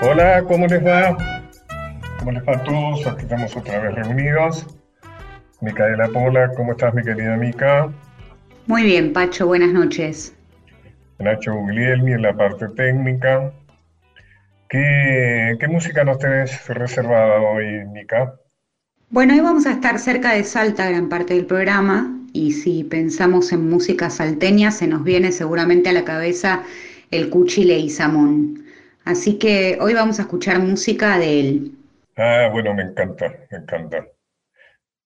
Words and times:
Hola, 0.00 0.44
¿cómo 0.46 0.68
les 0.68 0.86
va? 0.86 1.16
¿Cómo 2.20 2.30
les 2.30 2.46
va 2.46 2.52
a 2.52 2.62
todos? 2.62 3.04
Aquí 3.04 3.22
estamos 3.22 3.56
otra 3.56 3.80
vez 3.80 3.96
reunidos. 3.96 4.64
Micaela 5.60 6.06
Pola, 6.10 6.52
¿cómo 6.56 6.70
estás, 6.70 6.94
mi 6.94 7.02
querida 7.02 7.36
Mica? 7.36 7.92
Muy 8.68 8.84
bien, 8.84 9.12
Pacho, 9.12 9.48
buenas 9.48 9.72
noches. 9.72 10.36
Nacho 11.18 11.52
Guglielmi 11.52 12.12
en 12.12 12.22
la 12.22 12.32
parte 12.32 12.68
técnica. 12.76 13.52
¿Qué, 14.68 15.56
qué 15.58 15.66
música 15.66 16.04
nos 16.04 16.20
tenés 16.20 16.68
reservada 16.68 17.40
hoy, 17.40 17.84
Mica? 17.92 18.34
Bueno, 19.10 19.34
hoy 19.34 19.40
vamos 19.40 19.66
a 19.66 19.72
estar 19.72 19.98
cerca 19.98 20.34
de 20.34 20.44
Salta 20.44 20.88
gran 20.88 21.08
parte 21.08 21.34
del 21.34 21.46
programa 21.46 22.16
y 22.32 22.52
si 22.52 22.84
pensamos 22.84 23.50
en 23.50 23.68
música 23.68 24.10
salteña 24.10 24.70
se 24.70 24.86
nos 24.86 25.02
viene 25.02 25.32
seguramente 25.32 25.88
a 25.88 25.92
la 25.92 26.04
cabeza 26.04 26.62
el 27.10 27.30
Cuchile 27.30 27.80
y 27.80 27.90
Samón. 27.90 28.67
Así 29.08 29.38
que 29.38 29.78
hoy 29.80 29.94
vamos 29.94 30.18
a 30.18 30.22
escuchar 30.22 30.58
música 30.58 31.18
de 31.18 31.40
él. 31.40 31.72
Ah, 32.14 32.50
bueno, 32.52 32.74
me 32.74 32.82
encanta, 32.82 33.32
me 33.50 33.56
encanta. 33.56 34.06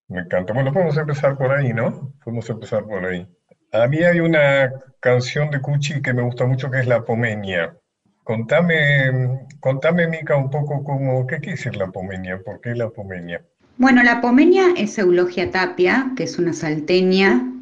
Me 0.08 0.22
encanta. 0.22 0.52
Bueno, 0.52 0.72
podemos 0.72 0.96
empezar 0.96 1.38
por 1.38 1.52
ahí, 1.52 1.72
¿no? 1.72 2.12
Podemos 2.24 2.50
empezar 2.50 2.84
por 2.84 3.04
ahí. 3.04 3.24
A 3.70 3.86
mí 3.86 3.98
hay 3.98 4.18
una 4.18 4.72
canción 4.98 5.52
de 5.52 5.60
Cuchi 5.60 6.02
que 6.02 6.12
me 6.12 6.22
gusta 6.22 6.46
mucho 6.46 6.68
que 6.68 6.80
es 6.80 6.88
La 6.88 7.04
Pomenia. 7.04 7.76
Contame, 8.24 9.46
contame, 9.60 10.08
Mica, 10.08 10.34
un 10.34 10.50
poco 10.50 10.82
cómo, 10.82 11.24
¿qué 11.28 11.36
quiere 11.36 11.52
decir 11.52 11.76
la 11.76 11.86
pomenia? 11.86 12.40
¿Por 12.44 12.60
qué 12.60 12.74
la 12.74 12.90
pomenia? 12.90 13.40
Bueno, 13.76 14.02
la 14.02 14.20
pomenia 14.20 14.74
es 14.76 14.98
Eulogia 14.98 15.52
Tapia, 15.52 16.10
que 16.16 16.24
es 16.24 16.40
una 16.40 16.54
salteña 16.54 17.52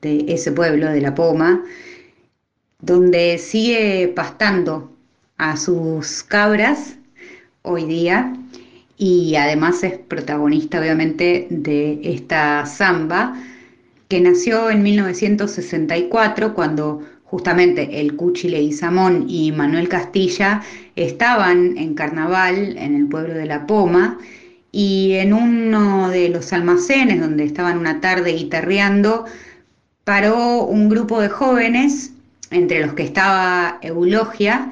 de 0.00 0.24
ese 0.28 0.50
pueblo 0.50 0.86
de 0.86 1.02
La 1.02 1.14
Poma, 1.14 1.62
donde 2.80 3.36
sigue 3.36 4.10
pastando 4.16 4.96
a 5.40 5.56
sus 5.56 6.22
cabras 6.22 6.96
hoy 7.62 7.86
día. 7.86 8.34
Y 8.98 9.34
además 9.36 9.82
es 9.82 9.96
protagonista 9.98 10.78
obviamente 10.78 11.46
de 11.48 11.98
esta 12.04 12.66
samba 12.66 13.34
que 14.08 14.20
nació 14.20 14.68
en 14.68 14.82
1964 14.82 16.54
cuando 16.54 17.02
justamente 17.24 18.00
el 18.00 18.16
Cuchi 18.16 18.70
Samón 18.72 19.24
y 19.28 19.50
Manuel 19.52 19.88
Castilla 19.88 20.60
estaban 20.94 21.78
en 21.78 21.94
carnaval 21.94 22.76
en 22.76 22.94
el 22.94 23.06
pueblo 23.06 23.32
de 23.32 23.46
La 23.46 23.66
Poma. 23.66 24.18
Y 24.72 25.12
en 25.14 25.32
uno 25.32 26.10
de 26.10 26.28
los 26.28 26.52
almacenes 26.52 27.18
donde 27.18 27.44
estaban 27.44 27.78
una 27.78 28.00
tarde 28.00 28.32
guitarreando, 28.32 29.24
paró 30.04 30.64
un 30.64 30.88
grupo 30.90 31.20
de 31.20 31.28
jóvenes, 31.28 32.12
entre 32.50 32.84
los 32.84 32.92
que 32.94 33.04
estaba 33.04 33.78
Eulogia, 33.80 34.70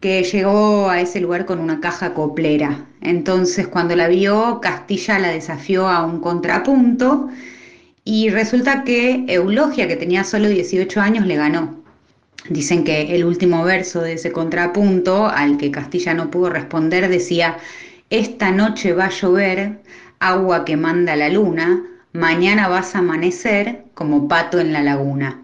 que 0.00 0.22
llegó 0.22 0.88
a 0.90 1.00
ese 1.00 1.20
lugar 1.20 1.46
con 1.46 1.58
una 1.58 1.80
caja 1.80 2.14
coplera. 2.14 2.86
Entonces 3.00 3.68
cuando 3.68 3.96
la 3.96 4.08
vio, 4.08 4.60
Castilla 4.60 5.18
la 5.18 5.30
desafió 5.30 5.88
a 5.88 6.04
un 6.04 6.20
contrapunto 6.20 7.28
y 8.04 8.30
resulta 8.30 8.84
que 8.84 9.24
Eulogia, 9.28 9.88
que 9.88 9.96
tenía 9.96 10.24
solo 10.24 10.48
18 10.48 11.00
años, 11.00 11.26
le 11.26 11.36
ganó. 11.36 11.82
Dicen 12.48 12.84
que 12.84 13.14
el 13.16 13.24
último 13.24 13.64
verso 13.64 14.02
de 14.02 14.14
ese 14.14 14.30
contrapunto, 14.30 15.26
al 15.26 15.56
que 15.56 15.72
Castilla 15.72 16.14
no 16.14 16.30
pudo 16.30 16.50
responder, 16.50 17.08
decía, 17.08 17.56
esta 18.10 18.52
noche 18.52 18.92
va 18.92 19.06
a 19.06 19.10
llover, 19.10 19.80
agua 20.20 20.64
que 20.64 20.76
manda 20.76 21.16
la 21.16 21.28
luna, 21.28 21.84
mañana 22.12 22.68
vas 22.68 22.94
a 22.94 23.00
amanecer 23.00 23.84
como 23.94 24.28
pato 24.28 24.60
en 24.60 24.72
la 24.72 24.82
laguna. 24.82 25.42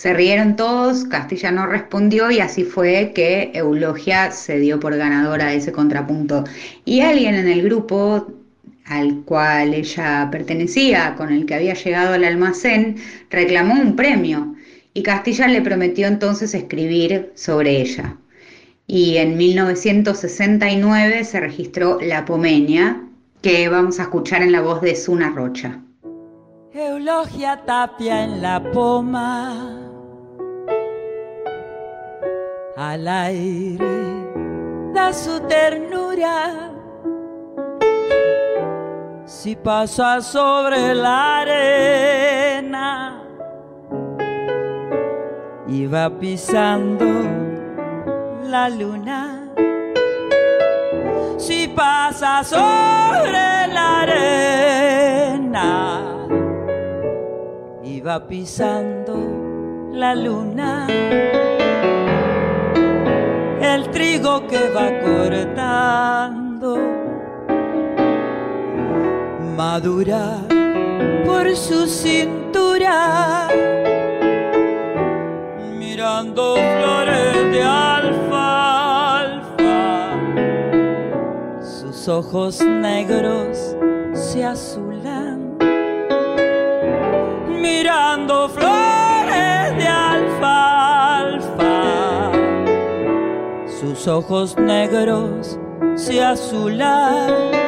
Se 0.00 0.14
rieron 0.14 0.56
todos, 0.56 1.04
Castilla 1.04 1.50
no 1.50 1.66
respondió 1.66 2.30
y 2.30 2.40
así 2.40 2.64
fue 2.64 3.12
que 3.14 3.50
Eulogia 3.52 4.30
se 4.30 4.58
dio 4.58 4.80
por 4.80 4.96
ganadora 4.96 5.48
de 5.48 5.56
ese 5.56 5.72
contrapunto. 5.72 6.42
Y 6.86 7.02
alguien 7.02 7.34
en 7.34 7.46
el 7.46 7.60
grupo 7.60 8.32
al 8.86 9.20
cual 9.26 9.74
ella 9.74 10.26
pertenecía, 10.32 11.16
con 11.18 11.30
el 11.30 11.44
que 11.44 11.54
había 11.54 11.74
llegado 11.74 12.14
al 12.14 12.24
almacén, 12.24 12.96
reclamó 13.28 13.74
un 13.74 13.94
premio 13.94 14.54
y 14.94 15.02
Castilla 15.02 15.46
le 15.48 15.60
prometió 15.60 16.06
entonces 16.06 16.54
escribir 16.54 17.32
sobre 17.34 17.82
ella. 17.82 18.16
Y 18.86 19.18
en 19.18 19.36
1969 19.36 21.24
se 21.24 21.40
registró 21.40 21.98
La 22.00 22.24
Pomenia, 22.24 23.02
que 23.42 23.68
vamos 23.68 24.00
a 24.00 24.04
escuchar 24.04 24.40
en 24.40 24.52
la 24.52 24.62
voz 24.62 24.80
de 24.80 24.96
Suna 24.96 25.28
Rocha. 25.28 25.78
Eulogia 26.72 27.60
Tapia 27.66 28.24
en 28.24 28.40
la 28.40 28.62
poma, 28.72 29.89
al 32.80 33.06
aire 33.06 33.84
da 34.94 35.12
su 35.12 35.38
ternura. 35.40 36.70
Si 39.26 39.54
pasa 39.54 40.22
sobre 40.22 40.94
la 40.94 41.40
arena, 41.40 43.22
y 45.68 45.86
va 45.86 46.08
pisando 46.08 47.04
la 48.44 48.70
luna. 48.70 49.36
Si 51.36 51.68
pasa 51.68 52.42
sobre 52.42 53.68
la 53.76 54.00
arena 54.02 55.68
y 57.82 58.00
va 58.00 58.26
pisando 58.26 59.18
la 59.92 60.14
luna, 60.14 60.86
el 63.60 63.90
trigo 63.90 64.46
que 64.46 64.70
va 64.70 65.00
cortando 65.00 66.78
madura 69.56 70.38
por 71.26 71.54
su 71.54 71.86
cintura 71.86 73.48
mirando 76.00 76.54
flores 76.54 77.52
de 77.52 77.62
alfalfa. 77.62 78.88
Sus 81.60 82.08
ojos 82.08 82.62
negros 82.62 83.76
se 84.14 84.42
azulan, 84.42 85.58
mirando 87.48 88.48
flores 88.48 88.79
Sus 94.00 94.08
ojos 94.08 94.56
negros 94.56 95.58
se 95.94 96.24
azulan. 96.24 97.59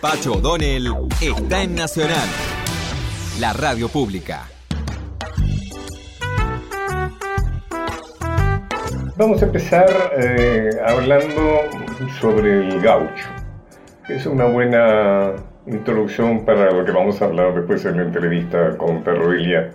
Pacho 0.00 0.34
O'Donnell 0.34 0.92
está 1.20 1.62
en 1.62 1.74
Nacional, 1.74 2.28
la 3.40 3.52
radio 3.52 3.88
pública. 3.88 4.48
Vamos 9.16 9.40
a 9.42 9.44
empezar 9.44 9.86
eh, 10.18 10.70
hablando 10.84 11.60
sobre 12.20 12.68
el 12.68 12.80
gaucho. 12.80 13.33
Es 14.08 14.26
una 14.26 14.44
buena 14.44 15.32
introducción 15.66 16.44
para 16.44 16.70
lo 16.70 16.84
que 16.84 16.92
vamos 16.92 17.22
a 17.22 17.24
hablar 17.24 17.54
después 17.54 17.86
en 17.86 17.96
la 17.96 18.02
entrevista 18.02 18.76
con 18.76 19.02
Perroilia, 19.02 19.70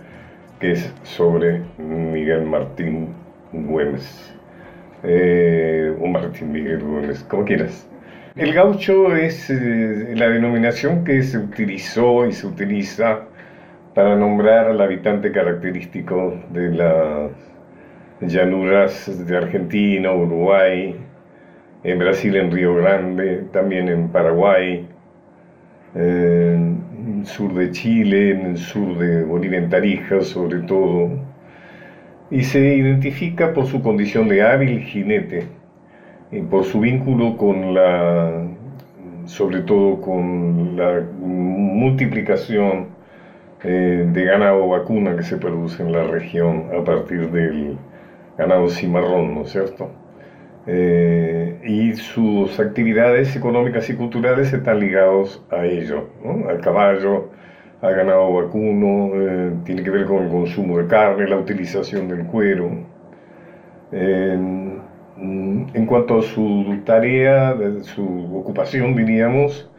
que 0.60 0.70
es 0.70 0.94
sobre 1.02 1.62
Miguel 1.78 2.42
Martín 2.42 3.08
Güemes. 3.52 4.32
Eh, 5.02 5.92
o 6.00 6.06
Martín 6.06 6.52
Miguel 6.52 6.78
Güemes, 6.78 7.24
como 7.24 7.44
quieras. 7.44 7.88
El 8.36 8.54
gaucho 8.54 9.16
es 9.16 9.50
eh, 9.50 10.14
la 10.14 10.28
denominación 10.28 11.02
que 11.02 11.24
se 11.24 11.36
utilizó 11.36 12.24
y 12.24 12.32
se 12.32 12.46
utiliza 12.46 13.22
para 13.96 14.14
nombrar 14.14 14.66
al 14.66 14.80
habitante 14.80 15.32
característico 15.32 16.40
de 16.50 16.70
las 16.70 17.32
llanuras 18.20 19.26
de 19.26 19.36
Argentina, 19.36 20.12
Uruguay, 20.12 20.94
en 21.82 21.98
Brasil, 21.98 22.36
en 22.36 22.50
Río 22.50 22.74
Grande, 22.76 23.44
también 23.52 23.88
en 23.88 24.08
Paraguay, 24.08 24.86
en 25.94 27.20
el 27.20 27.26
sur 27.26 27.54
de 27.54 27.70
Chile, 27.70 28.32
en 28.32 28.46
el 28.46 28.58
sur 28.58 28.98
de 28.98 29.24
Bolivia, 29.24 29.58
en 29.58 29.70
Tarija 29.70 30.20
sobre 30.22 30.60
todo, 30.60 31.10
y 32.30 32.42
se 32.44 32.60
identifica 32.76 33.52
por 33.52 33.66
su 33.66 33.82
condición 33.82 34.28
de 34.28 34.42
hábil 34.42 34.80
jinete 34.80 35.46
y 36.30 36.40
por 36.42 36.64
su 36.64 36.80
vínculo 36.80 37.36
con 37.36 37.74
la, 37.74 38.46
sobre 39.24 39.60
todo 39.60 40.00
con 40.00 40.76
la 40.76 41.02
multiplicación 41.20 42.88
eh, 43.62 44.08
de 44.12 44.24
ganado 44.24 44.68
vacuna 44.68 45.16
que 45.16 45.22
se 45.22 45.36
produce 45.36 45.82
en 45.82 45.92
la 45.92 46.04
región 46.04 46.66
a 46.78 46.84
partir 46.84 47.30
del 47.30 47.76
ganado 48.38 48.68
cimarrón, 48.68 49.34
¿no 49.34 49.42
es 49.42 49.50
cierto? 49.50 49.90
Eh, 50.66 51.58
y 51.64 51.94
sus 51.94 52.60
actividades 52.60 53.34
económicas 53.34 53.88
y 53.88 53.94
culturales 53.94 54.52
están 54.52 54.78
ligados 54.80 55.42
a 55.50 55.64
ello, 55.64 56.10
¿no? 56.24 56.48
al 56.48 56.60
caballo, 56.60 57.30
al 57.80 57.94
ganado 57.94 58.32
vacuno, 58.34 59.10
eh, 59.14 59.52
tiene 59.64 59.82
que 59.82 59.90
ver 59.90 60.04
con 60.06 60.24
el 60.24 60.30
consumo 60.30 60.78
de 60.78 60.86
carne, 60.86 61.26
la 61.28 61.38
utilización 61.38 62.08
del 62.08 62.26
cuero. 62.26 62.70
En, 63.92 64.80
en 65.18 65.86
cuanto 65.86 66.18
a 66.18 66.22
su 66.22 66.78
tarea, 66.84 67.56
su 67.82 68.36
ocupación, 68.36 68.94
diríamos, 68.94 69.70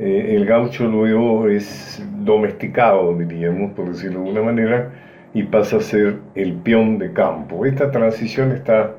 eh, 0.00 0.34
el 0.34 0.46
gaucho 0.46 0.86
luego 0.86 1.46
es 1.48 2.02
domesticado, 2.20 3.14
diríamos, 3.16 3.72
por 3.72 3.88
decirlo 3.88 4.20
de 4.20 4.28
alguna 4.28 4.42
manera, 4.42 4.92
y 5.34 5.42
pasa 5.42 5.76
a 5.76 5.80
ser 5.80 6.20
el 6.34 6.54
peón 6.54 6.98
de 6.98 7.12
campo. 7.12 7.66
Esta 7.66 7.90
transición 7.90 8.52
está 8.52 8.94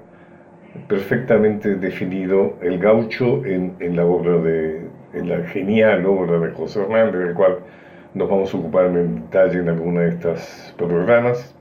perfectamente 0.87 1.75
definido 1.75 2.55
el 2.61 2.79
gaucho 2.79 3.45
en, 3.45 3.75
en 3.79 3.95
la 3.95 4.05
obra 4.05 4.37
de, 4.37 4.81
la 5.13 5.43
genial 5.47 6.05
obra 6.05 6.39
de 6.39 6.51
José 6.51 6.81
Hernández, 6.81 7.27
del 7.27 7.33
cual 7.33 7.59
nos 8.13 8.29
vamos 8.29 8.53
a 8.53 8.57
ocupar 8.57 8.85
en 8.85 9.15
detalle 9.15 9.59
en 9.59 9.69
alguna 9.69 10.01
de 10.01 10.09
estas 10.09 10.73
programas, 10.77 11.55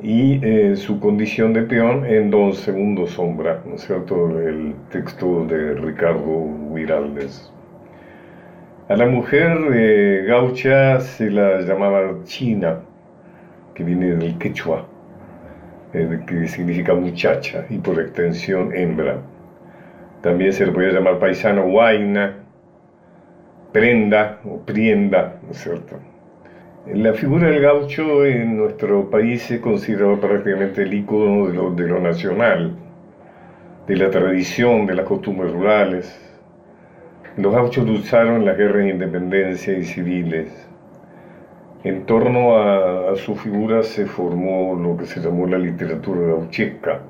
y 0.00 0.40
eh, 0.44 0.76
su 0.76 0.98
condición 1.00 1.52
de 1.52 1.62
peón 1.62 2.06
en 2.06 2.30
Don 2.30 2.52
Segundo 2.54 3.06
Sombra, 3.06 3.62
¿no 3.66 3.74
es 3.74 3.82
cierto?, 3.82 4.40
el 4.40 4.74
texto 4.90 5.44
de 5.46 5.74
Ricardo 5.74 6.30
Huiraldes. 6.70 7.52
A 8.88 8.96
la 8.96 9.06
mujer 9.06 9.58
eh, 9.72 10.24
gaucha 10.26 11.00
se 11.00 11.30
la 11.30 11.60
llamaba 11.60 12.24
China, 12.24 12.80
que 13.74 13.84
viene 13.84 14.16
del 14.16 14.38
quechua, 14.38 14.86
que 15.92 16.48
significa 16.48 16.94
muchacha 16.94 17.66
y 17.68 17.78
por 17.78 18.00
extensión 18.00 18.74
hembra. 18.74 19.18
También 20.22 20.52
se 20.52 20.66
le 20.66 20.72
podía 20.72 20.92
llamar 20.92 21.18
paisano 21.18 21.66
huayna, 21.66 22.36
prenda 23.72 24.40
o 24.44 24.58
prienda, 24.60 25.38
¿no 25.42 25.50
es 25.50 25.58
cierto? 25.58 25.98
La 26.86 27.12
figura 27.12 27.48
del 27.48 27.62
gaucho 27.62 28.26
en 28.26 28.56
nuestro 28.56 29.08
país 29.08 29.42
se 29.42 29.60
consideraba 29.60 30.20
prácticamente 30.20 30.82
el 30.82 30.94
icono 30.94 31.70
de 31.76 31.86
lo, 31.86 32.00
nacional, 32.00 32.76
de 33.86 33.96
la 33.96 34.10
tradición, 34.10 34.86
de 34.86 34.94
las 34.94 35.06
costumbres 35.06 35.52
rurales. 35.52 36.18
Los 37.36 37.52
gauchos 37.52 37.86
lucharon 37.86 38.44
las 38.44 38.56
guerras 38.56 38.84
de 38.84 38.90
independencia 38.90 39.78
y 39.78 39.84
civiles. 39.84 40.71
En 41.84 42.06
torno 42.06 42.56
a, 42.58 43.16
su 43.16 43.34
figura 43.34 43.82
se 43.82 44.06
formó 44.06 44.78
lo 44.80 44.96
que 44.96 45.04
se 45.04 45.20
llamó 45.20 45.48
la 45.48 45.58
literatura 45.58 46.28
gauchesca, 46.28 47.00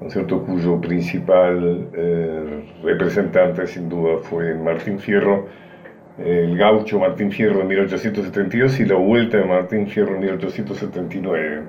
¿no 0.00 0.10
cierto? 0.10 0.42
cuyo 0.42 0.78
principal 0.78 1.88
eh, 1.94 2.64
representante 2.82 3.66
sin 3.66 3.88
duda 3.88 4.18
fue 4.20 4.54
Martín 4.54 4.98
Fierro, 4.98 5.46
el 6.18 6.56
gaucho 6.58 6.98
Martín 7.00 7.32
Fierro 7.32 7.62
en 7.62 7.68
1872 7.68 8.80
y 8.80 8.84
la 8.84 8.96
vuelta 8.96 9.38
de 9.38 9.44
Martín 9.44 9.86
Fierro 9.86 10.16
en 10.16 10.20
1879, 10.20 11.62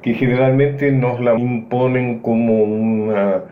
que 0.00 0.14
generalmente 0.14 0.92
nos 0.92 1.20
la 1.20 1.36
imponen 1.36 2.20
como 2.20 2.62
una 2.62 3.42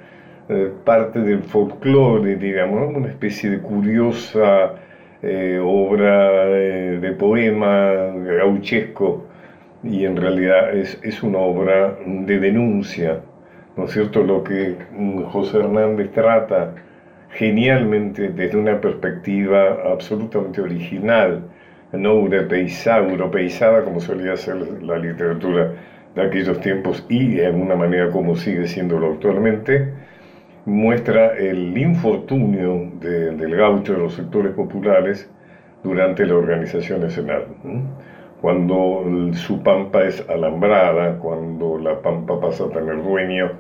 eh, 0.49 0.71
parte 0.85 1.19
del 1.19 1.43
folclore, 1.43 2.37
digamos, 2.37 2.95
una 2.95 3.09
especie 3.09 3.51
de 3.51 3.59
curiosa 3.59 4.75
eh, 5.23 5.61
obra 5.63 6.49
eh, 6.49 6.99
de 7.01 7.13
poema 7.13 7.93
gauchesco, 8.39 9.27
y 9.83 10.05
en 10.05 10.17
realidad 10.17 10.77
es, 10.77 10.99
es 11.03 11.23
una 11.23 11.39
obra 11.39 11.97
de 12.07 12.39
denuncia, 12.39 13.21
¿no 13.77 13.85
es 13.85 13.93
cierto? 13.93 14.23
Lo 14.23 14.45
que 14.45 14.77
José 15.31 15.59
Hernández 15.59 16.13
trata 16.13 16.75
genialmente 17.31 18.29
desde 18.29 18.57
una 18.57 18.81
perspectiva 18.81 19.79
absolutamente 19.91 20.61
original, 20.61 21.43
no 21.93 22.11
europeizada, 22.11 23.09
europeizada 23.09 23.85
como 23.85 24.01
solía 24.01 24.37
ser 24.37 24.57
la 24.83 24.99
literatura 24.99 25.73
de 26.15 26.23
aquellos 26.23 26.61
tiempos 26.61 27.05
y 27.09 27.37
de 27.37 27.47
alguna 27.47 27.75
manera 27.75 28.11
como 28.11 28.37
sigue 28.37 28.67
siéndolo 28.67 29.13
actualmente, 29.13 29.93
muestra 30.65 31.37
el 31.37 31.77
infortunio 31.77 32.89
de, 33.01 33.33
del 33.33 33.57
gaucho 33.57 33.95
de 33.95 33.99
los 33.99 34.15
sectores 34.15 34.53
populares 34.53 35.29
durante 35.83 36.25
la 36.25 36.37
organización 36.37 37.01
nacional. 37.01 37.47
Cuando 38.41 39.05
su 39.35 39.63
pampa 39.63 40.05
es 40.05 40.29
alambrada, 40.29 41.19
cuando 41.19 41.79
la 41.79 42.01
pampa 42.01 42.41
pasa 42.41 42.65
a 42.65 42.71
tener 42.71 43.03
dueño, 43.03 43.53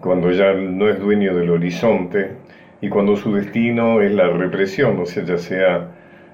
cuando 0.00 0.30
ya 0.30 0.52
no 0.52 0.88
es 0.88 0.98
dueño 0.98 1.34
del 1.36 1.50
horizonte 1.50 2.32
y 2.80 2.88
cuando 2.88 3.16
su 3.16 3.34
destino 3.34 4.00
es 4.00 4.12
la 4.12 4.28
represión, 4.28 4.98
o 4.98 5.06
sea, 5.06 5.24
ya 5.24 5.38
sea 5.38 5.88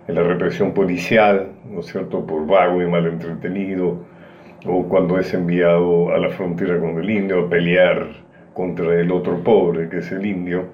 la 0.08 0.22
represión 0.22 0.72
policial, 0.72 1.48
¿no 1.70 1.80
es 1.80 1.86
cierto?, 1.86 2.24
por 2.24 2.46
vago 2.46 2.80
y 2.80 2.86
mal 2.86 3.06
entretenido, 3.06 3.98
o 4.64 4.84
cuando 4.88 5.18
es 5.18 5.34
enviado 5.34 6.10
a 6.14 6.18
la 6.18 6.28
frontera 6.30 6.78
con 6.78 6.98
el 6.98 7.10
indio 7.10 7.46
a 7.46 7.48
pelear 7.48 8.25
contra 8.56 8.98
el 8.98 9.12
otro 9.12 9.44
pobre, 9.44 9.88
que 9.90 9.98
es 9.98 10.10
el 10.10 10.24
indio, 10.24 10.64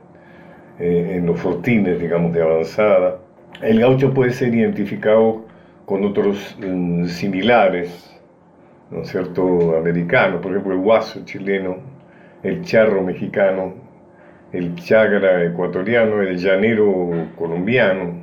eh, 0.79 1.17
en 1.17 1.27
los 1.27 1.41
fortines, 1.41 2.01
digamos, 2.01 2.33
de 2.33 2.41
avanzada. 2.41 3.19
El 3.61 3.81
gaucho 3.81 4.15
puede 4.15 4.31
ser 4.33 4.55
identificado 4.55 5.45
con 5.85 6.05
otros 6.05 6.57
mm, 6.61 7.07
similares, 7.07 8.21
¿no 8.91 9.03
es 9.03 9.09
cierto?, 9.09 9.77
americanos, 9.77 10.41
por 10.41 10.53
ejemplo, 10.53 10.73
el 10.75 10.79
guaso 10.79 11.25
chileno, 11.25 11.79
el 12.45 12.63
charro 12.63 13.03
mexicano, 13.03 13.75
el 14.53 14.77
chagra 14.77 15.45
ecuatoriano, 15.45 16.23
el 16.23 16.39
llanero 16.39 17.11
colombiano, 17.37 18.15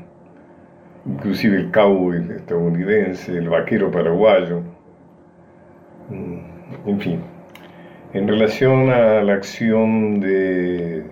inclusive 1.05 1.57
el 1.57 1.71
cowboy 1.71 2.23
estadounidense, 2.37 3.37
el 3.37 3.49
vaquero 3.49 3.91
paraguayo, 3.91 4.61
mm, 6.09 6.89
en 6.89 6.99
fin. 7.01 7.38
En 8.11 8.27
relación 8.27 8.89
a 8.89 9.21
la 9.21 9.33
acción 9.33 10.19
de, 10.19 11.03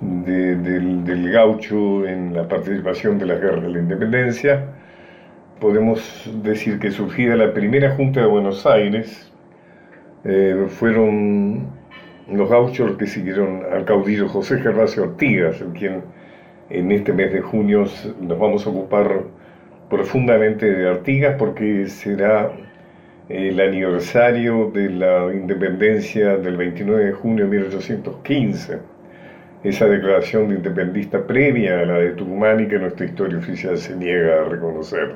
del, 0.00 1.30
gaucho 1.30 2.04
en 2.04 2.34
la 2.34 2.48
participación 2.48 3.16
de 3.20 3.26
las 3.26 3.40
guerras 3.40 3.62
de 3.62 3.68
la 3.68 3.78
independencia, 3.78 4.64
podemos 5.60 6.28
decir 6.42 6.80
que 6.80 6.90
surgida 6.90 7.36
la 7.36 7.54
primera 7.54 7.94
Junta 7.94 8.22
de 8.22 8.26
Buenos 8.26 8.66
Aires, 8.66 9.30
eh, 10.24 10.66
fueron 10.68 11.68
los 12.28 12.50
gauchos 12.50 12.96
que 12.96 13.06
siguieron 13.06 13.62
al 13.72 13.84
caudillo 13.84 14.28
José 14.28 14.58
Gervasio 14.58 15.04
Ortigas, 15.04 15.60
en 15.60 15.70
quien 15.70 16.02
en 16.70 16.90
este 16.90 17.12
mes 17.12 17.32
de 17.32 17.40
junio 17.40 17.84
nos 18.20 18.38
vamos 18.38 18.66
a 18.66 18.70
ocupar 18.70 19.26
profundamente 19.88 20.72
de 20.72 20.88
Artigas 20.88 21.36
porque 21.38 21.86
será 21.86 22.50
el 23.30 23.60
aniversario 23.60 24.72
de 24.74 24.90
la 24.90 25.32
independencia 25.32 26.36
del 26.36 26.56
29 26.56 27.04
de 27.04 27.12
junio 27.12 27.44
de 27.44 27.58
1815, 27.58 28.78
esa 29.62 29.86
declaración 29.86 30.48
de 30.48 30.56
independista 30.56 31.24
previa 31.24 31.78
a 31.78 31.84
la 31.84 31.98
de 31.98 32.10
Tucumán 32.10 32.58
y 32.58 32.66
que 32.66 32.80
nuestra 32.80 33.06
historia 33.06 33.38
oficial 33.38 33.78
se 33.78 33.94
niega 33.94 34.40
a 34.40 34.48
reconocer. 34.48 35.14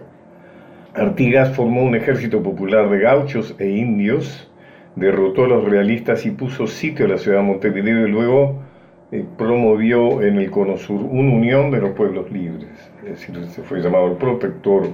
Artigas 0.95 1.57
formó 1.57 1.83
un 1.83 1.97
ejército 1.97 2.41
popular 2.41 2.89
de 2.89 3.01
gauchos 3.01 3.57
e 3.59 3.69
indios, 3.69 4.49
derrotó 4.95 5.47
a 5.47 5.49
los 5.49 5.65
realistas 5.65 6.25
y 6.25 6.31
puso 6.31 6.69
sitio 6.69 7.07
a 7.07 7.09
la 7.09 7.19
ciudad 7.19 7.39
de 7.39 7.47
Montevideo 7.47 8.07
y 8.07 8.11
luego 8.13 8.63
eh, 9.11 9.25
promovió 9.37 10.23
en 10.23 10.39
el 10.39 10.53
Cono 10.53 10.77
Sur 10.77 11.01
una 11.03 11.33
unión 11.33 11.73
de 11.73 11.81
los 11.81 11.91
pueblos 11.91 12.31
libres, 12.31 12.93
es 13.03 13.11
decir, 13.11 13.45
se 13.47 13.63
fue 13.63 13.81
llamado 13.81 14.07
el 14.07 14.19
protector 14.19 14.87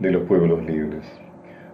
de 0.00 0.10
los 0.10 0.24
pueblos 0.24 0.66
libres. 0.66 1.29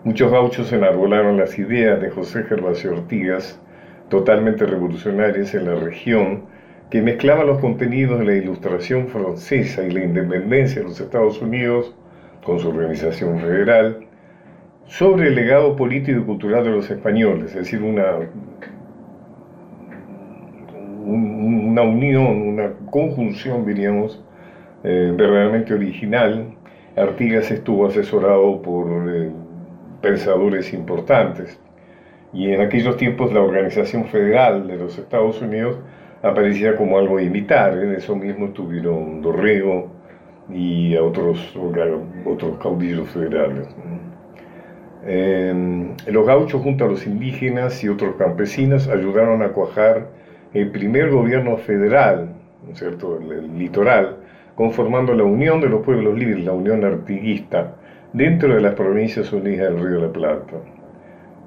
Muchos 0.06 0.30
gauchos 0.30 0.72
enarbolaron 0.72 1.36
las 1.36 1.58
ideas 1.58 2.00
de 2.00 2.10
José 2.10 2.44
Gervasio 2.44 2.92
Ortigas, 2.92 3.60
totalmente 4.08 4.64
revolucionarias 4.64 5.52
en 5.52 5.64
la 5.64 5.74
región, 5.74 6.44
que 6.90 7.02
mezclaba 7.02 7.42
los 7.42 7.58
contenidos 7.58 8.20
de 8.20 8.24
la 8.24 8.34
ilustración 8.34 9.08
francesa 9.08 9.82
y 9.82 9.90
la 9.90 10.04
independencia 10.04 10.80
de 10.80 10.86
los 10.86 11.00
Estados 11.00 11.42
Unidos 11.42 11.92
con 12.44 12.60
su 12.60 12.68
organización 12.68 13.40
federal, 13.40 14.06
sobre 14.84 15.26
el 15.26 15.34
legado 15.34 15.74
político 15.74 16.20
y 16.20 16.22
cultural 16.22 16.62
de 16.62 16.70
los 16.70 16.88
españoles, 16.88 17.46
es 17.46 17.56
decir, 17.56 17.82
una, 17.82 18.04
una 21.04 21.82
unión, 21.82 22.42
una 22.42 22.74
conjunción, 22.92 23.66
diríamos, 23.66 24.22
eh, 24.84 25.12
verdaderamente 25.16 25.74
original. 25.74 26.54
Artigas 26.96 27.50
estuvo 27.50 27.88
asesorado 27.88 28.62
por 28.62 29.12
eh, 29.12 29.30
pensadores 30.00 30.72
importantes. 30.72 31.58
Y 32.32 32.52
en 32.52 32.60
aquellos 32.60 32.96
tiempos 32.96 33.32
la 33.32 33.40
Organización 33.40 34.06
Federal 34.06 34.66
de 34.66 34.76
los 34.76 34.98
Estados 34.98 35.40
Unidos 35.40 35.78
aparecía 36.22 36.76
como 36.76 36.98
algo 36.98 37.18
a 37.18 37.22
imitar. 37.22 37.78
En 37.78 37.94
eso 37.94 38.14
mismo 38.16 38.50
tuvieron 38.50 39.22
Dorrego 39.22 39.90
y 40.50 40.94
a 40.96 41.02
otros, 41.02 41.56
otros 42.24 42.58
caudillos 42.58 43.08
federales. 43.10 43.68
Em, 45.04 45.94
los 46.06 46.26
gauchos 46.26 46.62
junto 46.62 46.84
a 46.84 46.88
los 46.88 47.06
indígenas 47.06 47.82
y 47.84 47.88
otros 47.88 48.16
campesinos 48.16 48.88
ayudaron 48.88 49.42
a 49.42 49.50
cuajar 49.50 50.08
el 50.52 50.70
primer 50.70 51.10
gobierno 51.10 51.56
federal, 51.58 52.34
¿no 52.66 52.74
cierto?, 52.74 53.18
el 53.18 53.56
litoral, 53.56 54.16
conformando 54.56 55.14
la 55.14 55.22
Unión 55.22 55.60
de 55.60 55.68
los 55.68 55.84
Pueblos 55.84 56.18
Libres, 56.18 56.44
la 56.44 56.52
Unión 56.52 56.84
Artiguista, 56.84 57.76
dentro 58.12 58.54
de 58.54 58.60
las 58.60 58.74
provincias 58.74 59.32
unidas 59.32 59.72
del 59.72 59.82
Río 59.82 60.00
de 60.00 60.06
la 60.06 60.12
Plata. 60.12 60.56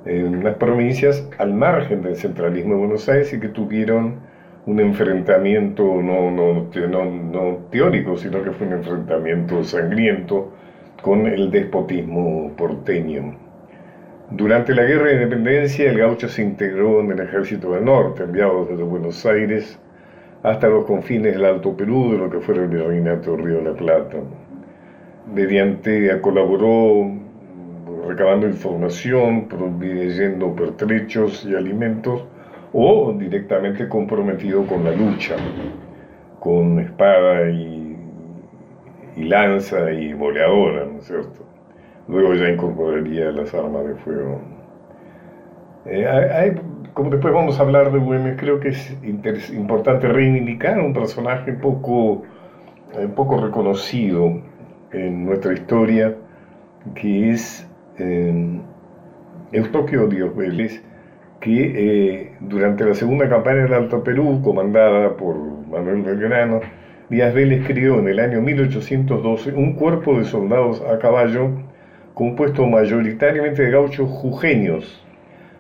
En 0.06 0.44
las 0.44 0.56
provincias 0.56 1.28
al 1.38 1.54
margen 1.54 2.02
del 2.02 2.16
centralismo 2.16 2.74
de 2.74 2.80
Buenos 2.80 3.10
Aires 3.10 3.34
y 3.34 3.40
que 3.40 3.50
tuvieron 3.50 4.16
un 4.66 4.80
enfrentamiento 4.80 5.84
no, 5.84 6.32
no, 6.32 6.70
no, 6.72 7.58
teórico, 7.72 8.18
sino 8.18 8.44
que 8.44 8.52
fue 8.52 8.68
un 8.68 8.74
enfrentamiento 8.74 9.64
sangriento 9.64 10.54
con 11.02 11.26
el 11.28 11.50
despotismo 11.50 12.52
porteño. 12.58 13.36
Durante 14.32 14.76
la 14.76 14.84
Guerra 14.84 15.08
de 15.08 15.14
Independencia, 15.14 15.90
el 15.90 15.98
gaucho 15.98 16.30
se 16.30 16.44
integró 16.44 17.00
en 17.00 17.12
el 17.12 17.20
Ejército 17.22 17.72
del 17.72 17.86
Norte, 17.86 18.24
enviado 18.24 18.66
desde 18.66 18.84
Buenos 18.84 19.26
Aires 19.26 19.80
hasta 20.44 20.68
los 20.68 20.86
confines 20.86 21.34
del 21.34 21.46
Alto 21.46 21.76
Perú, 21.76 22.12
de 22.12 22.18
lo 22.20 22.30
que 22.30 22.40
fuera 22.40 22.62
el 22.62 22.70
Virreinato 22.70 23.36
Río 23.36 23.58
de 23.58 23.64
la 23.64 23.74
Plata 23.74 24.18
mediante 25.34 26.20
colaboró 26.22 27.12
recabando 28.08 28.48
información, 28.48 29.48
proveyendo 29.48 30.56
pertrechos 30.56 31.46
y 31.46 31.56
alimentos, 31.56 32.26
o 32.74 33.14
directamente 33.14 33.88
comprometido 33.88 34.66
con 34.66 34.84
la 34.84 34.92
lucha, 34.92 35.36
con 36.40 36.80
espada 36.80 37.50
y, 37.50 37.78
lanza 39.18 39.92
y 39.92 40.14
boleadora, 40.14 40.86
¿no 40.86 41.00
es 41.00 41.06
cierto? 41.06 41.46
Luego 42.08 42.34
ya 42.36 42.50
incorporaría 42.50 43.32
las 43.32 43.54
armas 43.54 43.86
de 43.86 43.96
fuego. 43.96 44.40
Eh, 45.86 46.56
como 46.94 47.10
después 47.10 47.34
vamos 47.34 47.60
a 47.60 47.64
hablar 47.64 47.92
de 47.92 48.00
Güemes, 48.00 48.38
creo 48.40 48.60
que 48.60 48.70
es 48.70 49.54
importante 49.54 50.08
reivindicar 50.08 50.80
un 50.80 50.94
personaje 50.94 51.54
poco, 51.54 52.24
eh, 52.98 53.08
poco 53.14 53.38
reconocido 53.42 54.42
en 54.92 55.26
nuestra 55.26 55.54
historia, 55.54 56.16
que 56.96 57.32
es 57.32 57.68
eh, 57.98 58.60
Eustoquio 59.52 60.08
Díaz 60.08 60.36
Vélez, 60.36 60.84
que 61.40 62.34
durante 62.42 62.86
la 62.86 62.94
segunda 62.94 63.30
campaña 63.30 63.64
del 63.64 63.74
Alto 63.74 64.04
Perú, 64.04 64.42
comandada 64.44 65.16
por 65.16 65.36
Manuel 65.68 66.02
Belgrano, 66.02 66.60
Díaz 67.10 67.34
Vélez 67.34 67.66
creó 67.66 68.00
en 68.00 68.08
el 68.08 68.20
año 68.20 68.42
1812 68.42 69.54
un 69.54 69.74
cuerpo 69.74 70.18
de 70.18 70.26
soldados 70.26 70.82
a 70.82 71.00
caballo 71.00 71.50
compuesto 72.14 72.68
mayoritariamente 72.68 73.64
de 73.64 73.72
gauchos 73.72 74.10
jujeños, 74.10 75.06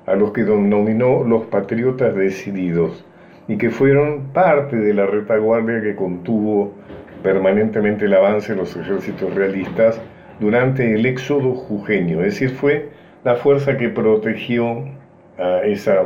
a 0.05 0.15
los 0.15 0.31
que 0.31 0.43
denominó 0.43 1.23
los 1.23 1.45
patriotas 1.45 2.13
decididos, 2.13 3.05
y 3.47 3.57
que 3.57 3.69
fueron 3.69 4.33
parte 4.33 4.75
de 4.75 4.93
la 4.93 5.05
retaguardia 5.05 5.81
que 5.81 5.95
contuvo 5.95 6.73
permanentemente 7.23 8.05
el 8.05 8.13
avance 8.13 8.53
de 8.53 8.59
los 8.59 8.75
ejércitos 8.75 9.33
realistas 9.33 9.99
durante 10.39 10.93
el 10.93 11.05
éxodo 11.05 11.53
jujeño, 11.53 12.19
es 12.19 12.39
decir, 12.39 12.51
fue 12.51 12.89
la 13.23 13.35
fuerza 13.35 13.77
que 13.77 13.89
protegió 13.89 14.85
a 15.37 15.61
esa 15.63 16.03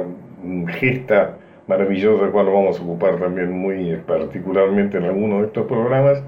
gesta 0.80 1.38
maravillosa, 1.68 2.32
cual 2.32 2.48
vamos 2.48 2.80
a 2.80 2.84
ocupar 2.84 3.18
también 3.18 3.52
muy 3.52 3.96
particularmente 4.08 4.98
en 4.98 5.06
alguno 5.06 5.40
de 5.40 5.48
estos 5.48 5.68
programas, 5.68 6.24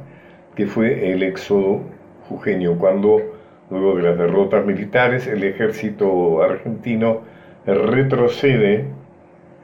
que 0.56 0.68
fue 0.68 1.12
el 1.12 1.24
éxodo 1.24 1.82
jujeño, 2.30 2.78
cuando 2.78 3.22
luego 3.70 3.96
de 3.96 4.04
las 4.04 4.18
derrotas 4.18 4.66
militares 4.66 5.28
el 5.28 5.44
ejército 5.44 6.42
argentino 6.42 7.22
retrocede, 7.66 8.86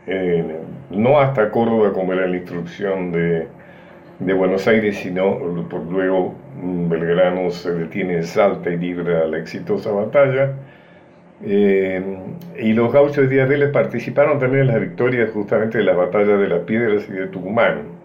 eh, 0.07 0.55
no 0.89 1.19
hasta 1.19 1.51
Córdoba 1.51 1.93
como 1.93 2.13
era 2.13 2.27
la 2.27 2.37
instrucción 2.37 3.11
de 3.11 3.47
de 4.25 4.33
Buenos 4.33 4.67
Aires, 4.67 4.97
sino 4.99 5.39
por 5.69 5.83
luego 5.85 6.35
mm, 6.61 6.89
Belgrano 6.89 7.49
se 7.51 7.71
detiene 7.73 8.17
en 8.17 8.23
Salta 8.23 8.69
y 8.69 8.77
libra 8.77 9.27
la 9.27 9.37
exitosa 9.39 9.91
batalla. 9.91 10.53
Eh, 11.43 12.01
y 12.59 12.73
los 12.73 12.93
gauchos 12.93 13.27
de 13.29 13.45
Díaz 13.47 13.71
participaron 13.71 14.39
también 14.39 14.63
en 14.63 14.67
las 14.67 14.79
victorias 14.81 15.31
justamente 15.31 15.79
de 15.79 15.85
las 15.85 15.97
batallas 15.97 16.39
de 16.39 16.47
las 16.49 16.61
Piedras 16.61 17.07
y 17.09 17.13
de 17.13 17.27
Tucumán. 17.27 17.99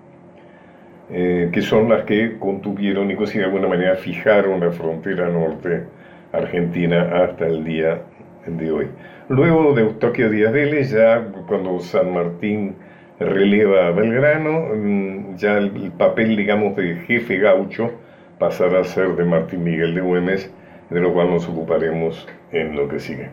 eh, 1.10 1.50
que 1.52 1.62
son 1.62 1.88
las 1.88 2.04
que 2.04 2.38
contuvieron 2.38 3.10
y 3.10 3.14
de 3.14 3.44
alguna 3.44 3.68
manera 3.68 3.96
fijaron 3.96 4.60
la 4.60 4.72
frontera 4.72 5.28
norte 5.28 5.84
argentina 6.32 7.24
hasta 7.24 7.46
el 7.46 7.64
día 7.64 8.02
de 8.46 8.70
hoy. 8.72 8.88
Luego 9.28 9.74
de 9.74 9.82
Eustaquio 9.82 10.30
Díaz 10.30 10.52
Vélez, 10.52 10.90
ya 10.90 11.22
cuando 11.46 11.78
San 11.80 12.12
Martín 12.14 12.76
releva 13.18 13.90
Belgrano, 13.92 14.74
mm, 14.74 15.36
ya 15.36 15.58
el, 15.58 15.92
papel, 15.92 16.36
digamos, 16.36 16.76
de 16.76 16.96
jefe 17.06 17.38
gaucho 17.38 17.92
pasará 18.38 18.80
a 18.80 18.84
ser 18.84 19.16
de 19.16 19.24
Martín 19.24 19.64
Miguel 19.64 19.94
de 19.94 20.00
Güemes, 20.00 20.52
de 20.90 21.00
lo 21.00 21.12
cual 21.12 21.30
nos 21.30 21.48
ocuparemos 21.48 22.28
en 22.52 22.76
lo 22.76 22.88
que 22.88 23.00
sigue. 23.00 23.30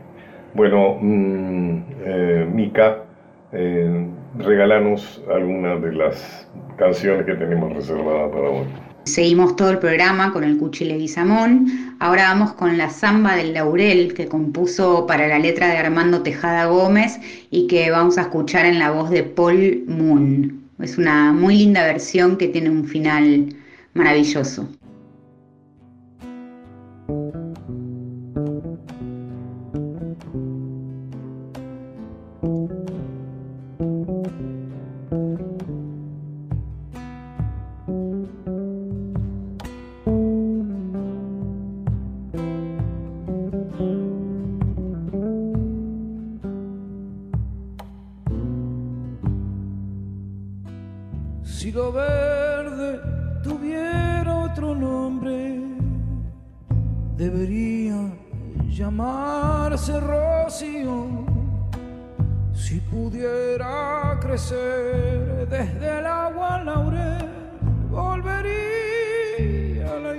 Bueno, 0.53 0.97
mm, 1.01 1.83
eh, 2.05 2.47
Mica, 2.51 3.03
eh, 3.51 4.07
regalanos 4.37 5.23
alguna 5.31 5.75
de 5.75 5.93
las 5.93 6.49
canciones 6.77 7.25
que 7.25 7.35
tenemos 7.35 7.73
reservadas 7.73 8.31
para 8.31 8.49
hoy. 8.49 8.92
Seguimos 9.05 9.57
todo 9.57 9.69
el 9.69 9.79
programa 9.79 10.31
con 10.31 10.45
el 10.45 10.57
Cuchile 10.57 10.97
Guizamón. 10.97 11.97
Ahora 11.99 12.29
vamos 12.29 12.53
con 12.53 12.77
la 12.77 12.89
Zamba 12.89 13.35
del 13.35 13.53
Laurel 13.53 14.13
que 14.13 14.27
compuso 14.27 15.05
para 15.05 15.27
la 15.27 15.39
letra 15.39 15.67
de 15.67 15.77
Armando 15.77 16.23
Tejada 16.23 16.67
Gómez 16.67 17.19
y 17.51 17.67
que 17.67 17.91
vamos 17.91 18.17
a 18.17 18.21
escuchar 18.21 18.65
en 18.65 18.79
la 18.79 18.91
voz 18.91 19.09
de 19.09 19.23
Paul 19.23 19.83
Moon. 19.87 20.63
Es 20.79 20.97
una 20.97 21.33
muy 21.33 21.57
linda 21.57 21.83
versión 21.83 22.37
que 22.37 22.47
tiene 22.47 22.69
un 22.69 22.85
final 22.85 23.53
maravilloso. 23.93 24.69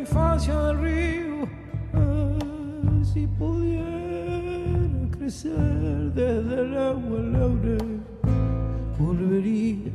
infancia 0.05 0.55
del 0.67 0.79
río. 0.81 1.49
Si 3.03 3.27
pudiera 3.27 5.09
crecer 5.17 6.13
desde 6.13 6.61
el 6.61 6.77
agua 6.77 7.19
al 7.21 7.33
laurel, 7.33 8.01
volvería 8.99 9.91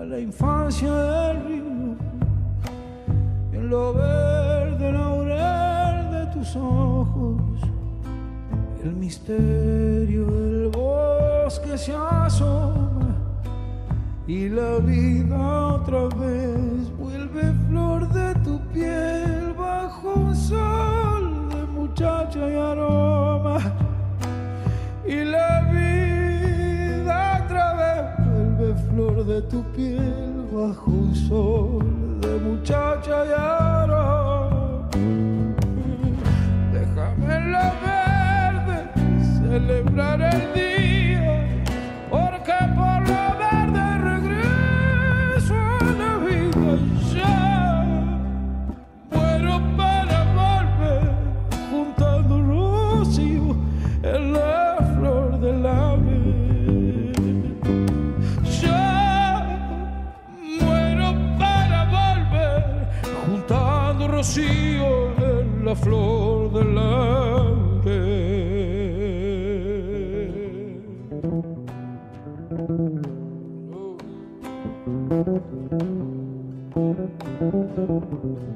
a 0.00 0.04
la 0.04 0.18
infancia 0.18 0.92
del 0.92 1.44
río. 1.46 1.96
En 3.52 3.70
lo 3.70 3.94
verde 3.94 4.92
laurel 4.92 6.10
de 6.10 6.26
tus 6.34 6.56
ojos, 6.56 7.60
el 8.82 8.96
misterio 8.96 10.26
del 10.26 10.70
bosque 10.70 11.78
se 11.78 11.94
asoma 11.94 13.14
y 14.26 14.48
la 14.48 14.78
vida 14.78 15.66
otra 15.76 16.08
vez 16.16 16.90
vuelve 16.98 17.54
flor 17.68 18.08
de 18.12 18.34
tu 18.40 18.58
piel. 18.72 19.15
y 22.36 22.54
aroma 22.54 23.58
y 25.06 25.24
la 25.24 25.62
vida 25.72 27.42
otra 27.44 27.74
vez 27.74 28.26
vuelve 28.26 28.74
flor 28.90 29.24
de 29.24 29.42
tu 29.42 29.62
piel 29.72 30.46
bajo 30.52 30.90
un 30.90 31.14
sol 31.14 32.20
de 32.20 32.36
muchacha 32.48 33.24
y 33.24 33.32
aroma. 33.32 34.88
Déjame 36.72 37.36
en 37.36 37.52
la 37.52 37.72
verde 37.86 38.76
celebrar 39.38 40.20
el 40.20 40.52
día. 40.54 40.75
flor 65.86 66.48
the 66.50 66.64
aire. 66.64 67.46
Oh. 77.38 78.55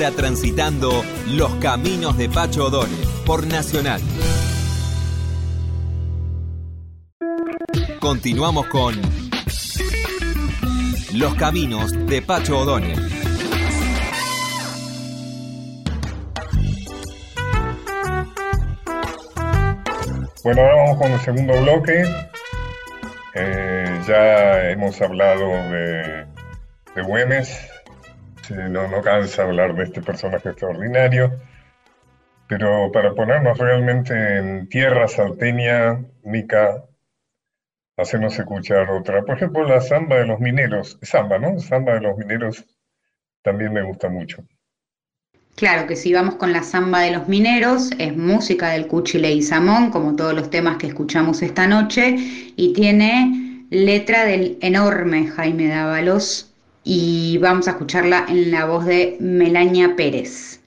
Transitando 0.00 1.04
los 1.26 1.54
caminos 1.56 2.16
de 2.16 2.30
Pacho 2.30 2.68
O'Donnell 2.68 3.06
por 3.26 3.46
Nacional. 3.46 4.00
Continuamos 8.00 8.66
con 8.68 8.94
Los 11.12 11.34
caminos 11.34 11.92
de 12.06 12.22
Pacho 12.22 12.60
O'Donnell. 12.60 12.98
Bueno, 20.42 20.62
ahora 20.62 20.74
vamos 20.76 20.98
con 20.98 21.12
el 21.12 21.20
segundo 21.20 21.60
bloque. 21.60 22.04
Eh, 23.34 24.00
ya 24.08 24.70
hemos 24.70 25.00
hablado 25.02 25.46
de, 25.70 26.26
de 26.94 27.02
Güemes. 27.02 27.59
No, 28.50 28.88
no 28.88 29.02
cansa 29.02 29.44
hablar 29.44 29.74
de 29.74 29.84
este 29.84 30.02
personaje 30.02 30.50
extraordinario. 30.50 31.32
Pero 32.48 32.90
para 32.92 33.14
ponernos 33.14 33.58
realmente 33.58 34.38
en 34.38 34.68
tierra 34.68 35.06
salteña, 35.06 36.04
Mica, 36.24 36.84
hacemos 37.96 38.38
escuchar 38.38 38.90
otra. 38.90 39.22
Por 39.22 39.36
ejemplo, 39.36 39.64
la 39.64 39.80
samba 39.80 40.16
de 40.16 40.26
los 40.26 40.40
mineros. 40.40 40.98
Samba, 41.02 41.38
¿no? 41.38 41.58
Samba 41.60 41.94
de 41.94 42.00
los 42.00 42.16
mineros 42.16 42.64
también 43.42 43.72
me 43.72 43.82
gusta 43.82 44.08
mucho. 44.08 44.42
Claro 45.54 45.86
que 45.86 45.96
si 45.96 46.12
vamos 46.12 46.36
con 46.36 46.52
la 46.52 46.62
samba 46.62 47.00
de 47.00 47.10
los 47.10 47.28
mineros, 47.28 47.90
es 47.98 48.16
música 48.16 48.70
del 48.70 48.86
Cuchile 48.86 49.30
y 49.32 49.42
Samón, 49.42 49.90
como 49.90 50.16
todos 50.16 50.34
los 50.34 50.50
temas 50.50 50.78
que 50.78 50.86
escuchamos 50.86 51.42
esta 51.42 51.66
noche, 51.66 52.16
y 52.56 52.72
tiene 52.72 53.66
letra 53.70 54.24
del 54.24 54.58
enorme 54.62 55.26
Jaime 55.26 55.68
Dávalos, 55.68 56.49
y 56.84 57.38
vamos 57.38 57.68
a 57.68 57.72
escucharla 57.72 58.26
en 58.28 58.50
la 58.50 58.64
voz 58.64 58.84
de 58.86 59.16
Melania 59.20 59.96
Pérez. 59.96 60.60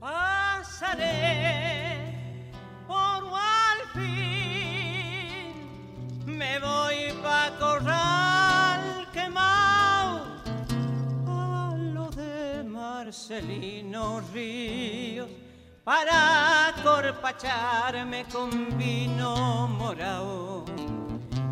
Pasaré 0.00 1.33
Marcelino 13.34 14.20
Ríos 14.32 15.28
para 15.82 16.72
corpacharme 16.84 18.24
con 18.32 18.78
vino 18.78 19.66
morao. 19.76 20.64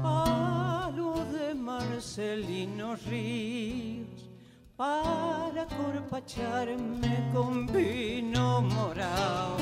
A 0.04 0.92
lo 0.94 1.24
de 1.24 1.56
Marcelino 1.56 2.94
Ríos 3.08 4.30
para 4.76 5.66
corpacharme 5.66 7.30
con 7.34 7.66
vino 7.66 8.62
morao. 8.62 9.56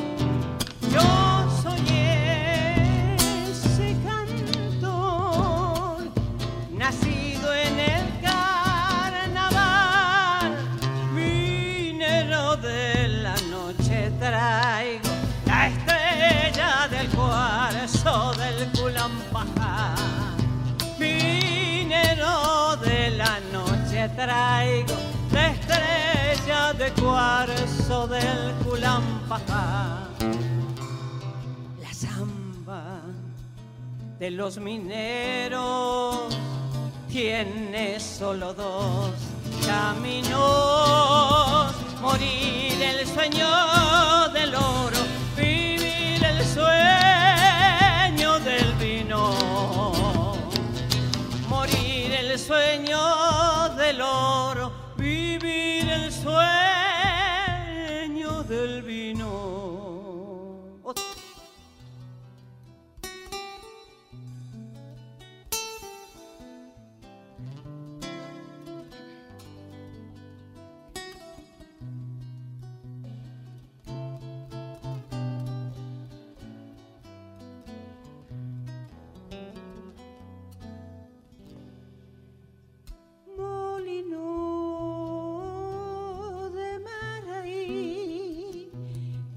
Yo 0.93 1.01
soy 1.63 2.20
traigo 24.25 24.97
la 25.33 25.49
estrella 25.49 26.73
de 26.75 26.89
cuarzo 27.01 28.07
del 28.07 28.55
Culampajá. 28.65 30.09
La 31.83 31.93
samba 31.95 33.01
de 34.19 34.31
los 34.31 34.59
mineros 34.59 36.37
tiene 37.09 37.99
solo 37.99 38.53
dos 38.53 39.11
caminos. 39.67 40.41
Morir 42.03 42.83
el 42.93 43.07
sueño 43.07 43.49
del 44.37 44.55
oro, 44.55 45.01
vivir 45.37 46.23
el 46.33 46.45
sueño 46.57 48.31
del 48.41 48.73
vino. 48.75 49.23
Morir 51.49 52.13
el 52.23 52.39
sueño 52.39 53.01
del 53.77 54.01
oro, 54.01 54.10
vivir 56.25 56.39
el 56.39 56.60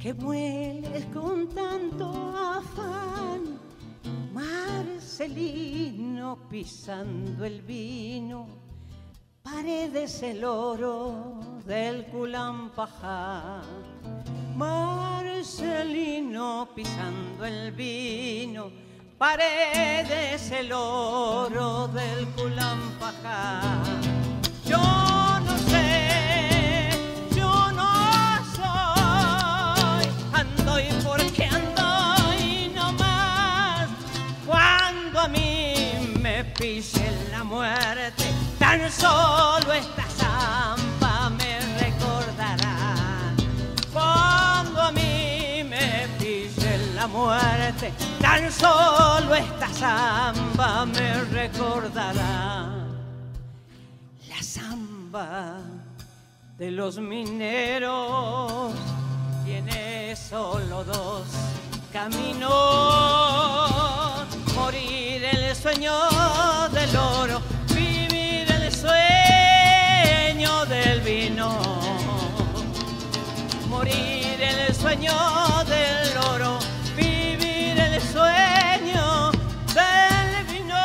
que 0.04 0.14
mueles 0.14 1.06
con 1.14 1.48
tanto 1.48 2.38
afán, 2.38 3.58
Marcelino 4.34 6.38
pisando 6.50 7.46
el 7.46 7.62
vino, 7.62 8.46
paredes 9.42 10.22
el 10.24 10.44
oro 10.44 11.40
del 11.66 12.04
Culampajá. 12.08 13.62
Marcelino 14.58 16.68
pisando 16.76 17.46
el 17.46 17.72
vino, 17.72 18.70
paredes 19.18 20.52
el 20.52 20.74
oro 20.74 21.88
del 21.88 22.28
Culampajá. 22.36 24.03
Pise 36.58 37.12
la 37.32 37.44
muerte, 37.44 38.26
tan 38.60 38.92
solo 38.92 39.74
esta 39.74 40.04
zampa 40.18 41.30
me 41.30 41.60
recordará. 41.80 42.96
Cuando 43.92 44.82
a 44.82 44.92
mí 44.92 45.64
me 45.64 46.08
pise 46.20 46.78
la 46.96 47.08
muerte, 47.08 47.94
tan 48.22 48.52
solo 48.52 49.34
esta 49.36 49.68
samba 49.74 50.86
me 50.86 51.24
recordará. 51.26 52.70
La 54.28 54.42
samba 54.42 55.58
de 56.58 56.72
los 56.72 56.98
mineros 57.00 58.74
tiene 59.46 60.16
solo 60.16 60.84
dos 60.84 61.24
caminos. 61.92 64.03
Morir 64.56 65.24
el 65.24 65.56
sueño 65.56 65.94
del 66.72 66.96
oro, 66.96 67.42
vivir 67.74 68.52
el 68.52 68.72
sueño 68.72 70.66
del 70.66 71.02
vino. 71.02 71.60
Morir 73.68 74.42
el 74.42 74.76
sueño 74.76 75.14
del 75.66 76.18
oro, 76.18 76.60
vivir 76.96 77.80
el 77.80 78.02
sueño 78.02 79.32
del 79.74 80.46
vino. 80.46 80.84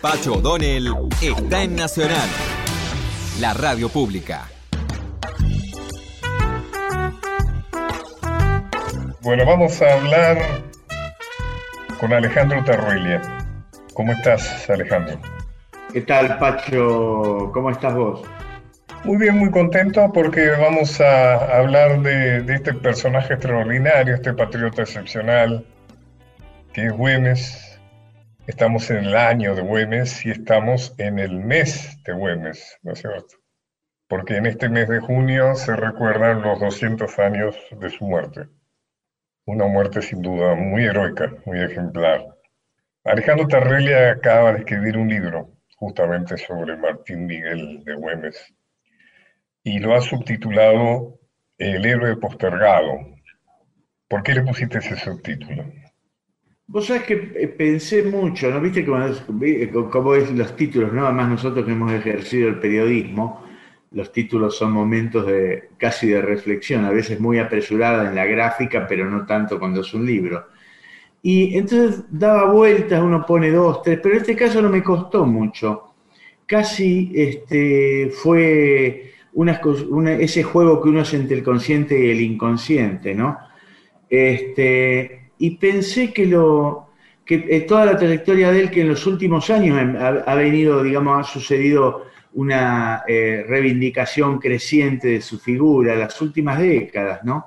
Pacho 0.00 0.34
O'Donnell 0.34 0.92
está 1.20 1.62
en 1.62 1.76
Nacional, 1.76 2.28
la 3.44 3.52
radio 3.52 3.90
pública. 3.90 4.48
Bueno, 9.20 9.44
vamos 9.44 9.82
a 9.82 9.92
hablar 9.92 10.38
con 12.00 12.14
Alejandro 12.14 12.64
Tarruelia. 12.64 13.20
¿Cómo 13.92 14.12
estás, 14.12 14.70
Alejandro? 14.70 15.20
¿Qué 15.92 16.00
tal, 16.00 16.38
Pacho? 16.38 17.50
¿Cómo 17.52 17.68
estás 17.68 17.94
vos? 17.94 18.22
Muy 19.04 19.18
bien, 19.18 19.36
muy 19.36 19.50
contento 19.50 20.10
porque 20.14 20.48
vamos 20.52 20.98
a 21.02 21.58
hablar 21.58 22.00
de, 22.00 22.40
de 22.40 22.54
este 22.54 22.72
personaje 22.72 23.34
extraordinario, 23.34 24.14
este 24.14 24.32
patriota 24.32 24.80
excepcional, 24.80 25.66
que 26.72 26.86
es 26.86 26.92
Güemes, 26.94 27.73
Estamos 28.46 28.90
en 28.90 28.98
el 28.98 29.16
año 29.16 29.54
de 29.54 29.62
Güemes 29.62 30.26
y 30.26 30.30
estamos 30.30 30.94
en 30.98 31.18
el 31.18 31.38
mes 31.38 32.02
de 32.04 32.12
Güemes, 32.12 32.78
¿no 32.82 32.92
es 32.92 32.98
cierto? 32.98 33.36
Porque 34.06 34.36
en 34.36 34.44
este 34.44 34.68
mes 34.68 34.86
de 34.86 35.00
junio 35.00 35.54
se 35.54 35.74
recuerdan 35.74 36.42
los 36.42 36.60
200 36.60 37.18
años 37.20 37.56
de 37.70 37.88
su 37.88 38.04
muerte. 38.04 38.48
Una 39.46 39.66
muerte 39.66 40.02
sin 40.02 40.20
duda 40.20 40.54
muy 40.54 40.84
heroica, 40.84 41.32
muy 41.46 41.58
ejemplar. 41.62 42.36
Alejandro 43.04 43.48
Tarrelia 43.48 44.10
acaba 44.10 44.52
de 44.52 44.58
escribir 44.58 44.98
un 44.98 45.08
libro 45.08 45.56
justamente 45.76 46.36
sobre 46.36 46.76
Martín 46.76 47.24
Miguel 47.24 47.82
de 47.82 47.94
Güemes 47.94 48.54
y 49.62 49.78
lo 49.78 49.94
ha 49.94 50.02
subtitulado 50.02 51.18
El 51.56 51.86
héroe 51.86 52.14
postergado. 52.18 52.98
¿Por 54.06 54.22
qué 54.22 54.34
le 54.34 54.42
pusiste 54.42 54.78
ese 54.78 54.96
subtítulo? 54.96 55.64
Vos 56.66 56.86
sabés 56.86 57.02
que 57.04 57.32
eh, 57.36 57.48
pensé 57.48 58.02
mucho, 58.04 58.50
¿no? 58.50 58.60
Viste 58.60 58.84
cómo 58.84 59.04
es, 59.04 59.22
cómo 59.90 60.14
es 60.14 60.30
los 60.32 60.56
títulos, 60.56 60.92
¿no? 60.92 61.04
Además 61.06 61.28
nosotros 61.28 61.64
que 61.66 61.72
hemos 61.72 61.92
ejercido 61.92 62.48
el 62.48 62.58
periodismo, 62.58 63.44
los 63.92 64.10
títulos 64.12 64.56
son 64.56 64.72
momentos 64.72 65.26
de 65.26 65.70
casi 65.78 66.08
de 66.08 66.22
reflexión, 66.22 66.84
a 66.84 66.90
veces 66.90 67.20
muy 67.20 67.38
apresurada 67.38 68.08
en 68.08 68.14
la 68.14 68.24
gráfica, 68.24 68.86
pero 68.88 69.08
no 69.08 69.26
tanto 69.26 69.58
cuando 69.58 69.82
es 69.82 69.94
un 69.94 70.06
libro. 70.06 70.48
Y 71.22 71.56
entonces 71.56 72.04
daba 72.10 72.50
vueltas, 72.52 73.02
uno 73.02 73.24
pone 73.26 73.50
dos, 73.50 73.82
tres, 73.82 74.00
pero 74.02 74.14
en 74.16 74.20
este 74.22 74.36
caso 74.36 74.60
no 74.62 74.68
me 74.70 74.82
costó 74.82 75.24
mucho. 75.26 75.94
Casi 76.46 77.12
este, 77.14 78.10
fue 78.10 79.12
una, 79.34 79.60
ese 80.14 80.42
juego 80.42 80.82
que 80.82 80.88
uno 80.88 81.00
hace 81.00 81.16
entre 81.16 81.38
el 81.38 81.44
consciente 81.44 81.98
y 81.98 82.10
el 82.10 82.20
inconsciente, 82.20 83.14
¿no? 83.14 83.38
Este, 84.08 85.23
y 85.38 85.50
pensé 85.56 86.12
que, 86.12 86.26
lo, 86.26 86.88
que 87.24 87.46
eh, 87.48 87.60
toda 87.62 87.86
la 87.86 87.96
trayectoria 87.96 88.50
de 88.52 88.60
él, 88.60 88.70
que 88.70 88.82
en 88.82 88.88
los 88.88 89.06
últimos 89.06 89.50
años 89.50 89.78
ha, 89.98 90.08
ha 90.08 90.34
venido, 90.34 90.82
digamos, 90.82 91.20
ha 91.20 91.32
sucedido 91.32 92.04
una 92.34 93.04
eh, 93.06 93.44
reivindicación 93.48 94.38
creciente 94.38 95.08
de 95.08 95.20
su 95.20 95.38
figura, 95.38 95.94
las 95.94 96.20
últimas 96.20 96.58
décadas, 96.58 97.24
¿no? 97.24 97.46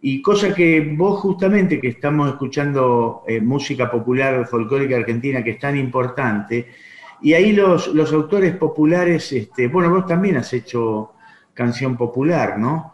Y 0.00 0.20
cosa 0.20 0.54
que 0.54 0.80
vos 0.80 1.20
justamente 1.20 1.80
que 1.80 1.88
estamos 1.88 2.28
escuchando 2.28 3.22
eh, 3.26 3.40
música 3.40 3.90
popular 3.90 4.46
folclórica 4.46 4.96
argentina 4.96 5.42
que 5.42 5.52
es 5.52 5.58
tan 5.58 5.78
importante, 5.78 6.68
y 7.22 7.32
ahí 7.32 7.52
los, 7.52 7.88
los 7.88 8.12
autores 8.12 8.54
populares, 8.56 9.32
este, 9.32 9.68
bueno, 9.68 9.90
vos 9.90 10.06
también 10.06 10.36
has 10.36 10.52
hecho 10.52 11.12
canción 11.54 11.96
popular, 11.96 12.58
¿no? 12.58 12.93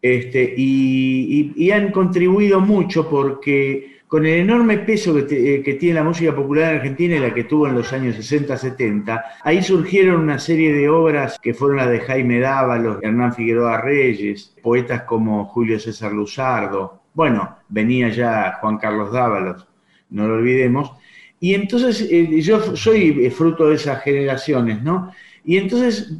Este, 0.00 0.54
y, 0.56 1.70
han 1.70 1.90
contribuido 1.90 2.60
mucho 2.60 3.08
porque 3.08 3.98
con 4.06 4.24
el 4.24 4.40
enorme 4.40 4.78
peso 4.78 5.18
eh, 5.18 5.62
que, 5.62 5.74
tiene 5.74 5.96
la 5.96 6.04
música 6.04 6.34
popular 6.34 6.76
argentina 6.76 7.16
y 7.16 7.18
la 7.18 7.34
que 7.34 7.44
tuvo 7.44 7.66
en 7.66 7.74
los 7.74 7.92
años 7.92 8.16
60-70, 8.16 9.22
ahí 9.42 9.62
surgieron 9.62 10.22
una 10.22 10.38
serie 10.38 10.72
de 10.72 10.88
obras 10.88 11.38
que 11.42 11.52
fueron 11.52 11.78
las 11.78 11.90
de 11.90 12.00
Jaime 12.00 12.40
Dávalos, 12.40 12.98
Hernán 13.02 13.34
Figueroa 13.34 13.80
Reyes, 13.80 14.54
poetas 14.62 15.02
como 15.02 15.44
Julio 15.46 15.78
César 15.78 16.12
Luzardo, 16.12 17.02
bueno, 17.12 17.56
venía 17.68 18.08
ya 18.08 18.58
Juan 18.60 18.78
Carlos 18.78 19.12
Dávalos, 19.12 19.66
no 20.10 20.28
lo 20.28 20.34
olvidemos, 20.34 20.92
y 21.40 21.54
entonces 21.54 22.08
eh, 22.10 22.40
yo 22.40 22.76
soy 22.76 23.26
eh, 23.26 23.30
fruto 23.30 23.68
de 23.68 23.74
esas 23.74 24.02
generaciones, 24.02 24.82
¿no? 24.82 25.12
Y 25.44 25.56
entonces, 25.56 26.12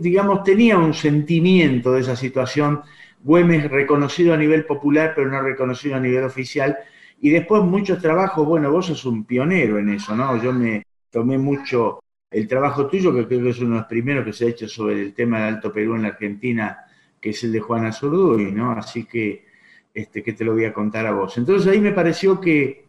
digamos, 0.00 0.44
tenía 0.44 0.78
un 0.78 0.94
sentimiento 0.94 1.92
de 1.92 2.02
esa 2.02 2.14
situación, 2.14 2.82
Güemes 3.22 3.70
reconocido 3.70 4.34
a 4.34 4.36
nivel 4.36 4.64
popular, 4.64 5.12
pero 5.14 5.30
no 5.30 5.42
reconocido 5.42 5.96
a 5.96 6.00
nivel 6.00 6.24
oficial, 6.24 6.78
y 7.20 7.30
después 7.30 7.62
muchos 7.62 8.00
trabajos, 8.00 8.46
bueno, 8.46 8.72
vos 8.72 8.86
sos 8.86 9.04
un 9.04 9.24
pionero 9.24 9.78
en 9.78 9.90
eso, 9.90 10.16
¿no? 10.16 10.42
Yo 10.42 10.52
me 10.52 10.86
tomé 11.10 11.36
mucho 11.36 12.00
el 12.30 12.48
trabajo 12.48 12.86
tuyo, 12.86 13.14
que 13.14 13.26
creo 13.26 13.42
que 13.42 13.50
es 13.50 13.58
uno 13.58 13.74
de 13.74 13.80
los 13.80 13.88
primeros 13.88 14.24
que 14.24 14.32
se 14.32 14.46
ha 14.46 14.48
hecho 14.48 14.68
sobre 14.68 15.00
el 15.02 15.12
tema 15.12 15.38
del 15.38 15.54
Alto 15.56 15.72
Perú 15.72 15.96
en 15.96 16.02
la 16.02 16.08
Argentina, 16.08 16.78
que 17.20 17.30
es 17.30 17.44
el 17.44 17.52
de 17.52 17.60
Juana 17.60 17.92
Zurduy, 17.92 18.52
¿no? 18.52 18.72
Así 18.72 19.04
que, 19.04 19.44
este, 19.92 20.22
que 20.22 20.32
te 20.32 20.44
lo 20.44 20.54
voy 20.54 20.64
a 20.64 20.72
contar 20.72 21.06
a 21.06 21.12
vos. 21.12 21.36
Entonces 21.36 21.70
ahí 21.70 21.80
me 21.80 21.92
pareció 21.92 22.40
que, 22.40 22.86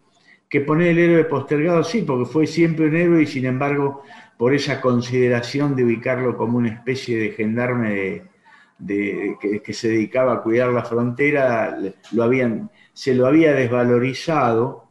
que 0.47 0.61
poner 0.61 0.89
el 0.89 0.99
héroe 0.99 1.25
postergado, 1.25 1.83
sí, 1.83 2.03
porque 2.03 2.25
fue 2.25 2.47
siempre 2.47 2.87
un 2.87 2.95
héroe 2.95 3.23
y 3.23 3.27
sin 3.27 3.45
embargo, 3.45 4.03
por 4.37 4.53
esa 4.53 4.79
consideración 4.79 5.75
de 5.75 5.83
ubicarlo 5.83 6.37
como 6.37 6.57
una 6.57 6.69
especie 6.69 7.17
de 7.17 7.31
gendarme 7.31 7.93
de, 7.93 8.30
que, 8.87 9.61
que, 9.63 9.73
se 9.73 9.89
dedicaba 9.89 10.33
a 10.33 10.41
cuidar 10.41 10.69
la 10.69 10.83
frontera, 10.83 11.77
lo 12.11 12.23
habían 12.23 12.69
se 12.93 13.15
lo 13.15 13.27
había 13.27 13.53
desvalorizado 13.53 14.87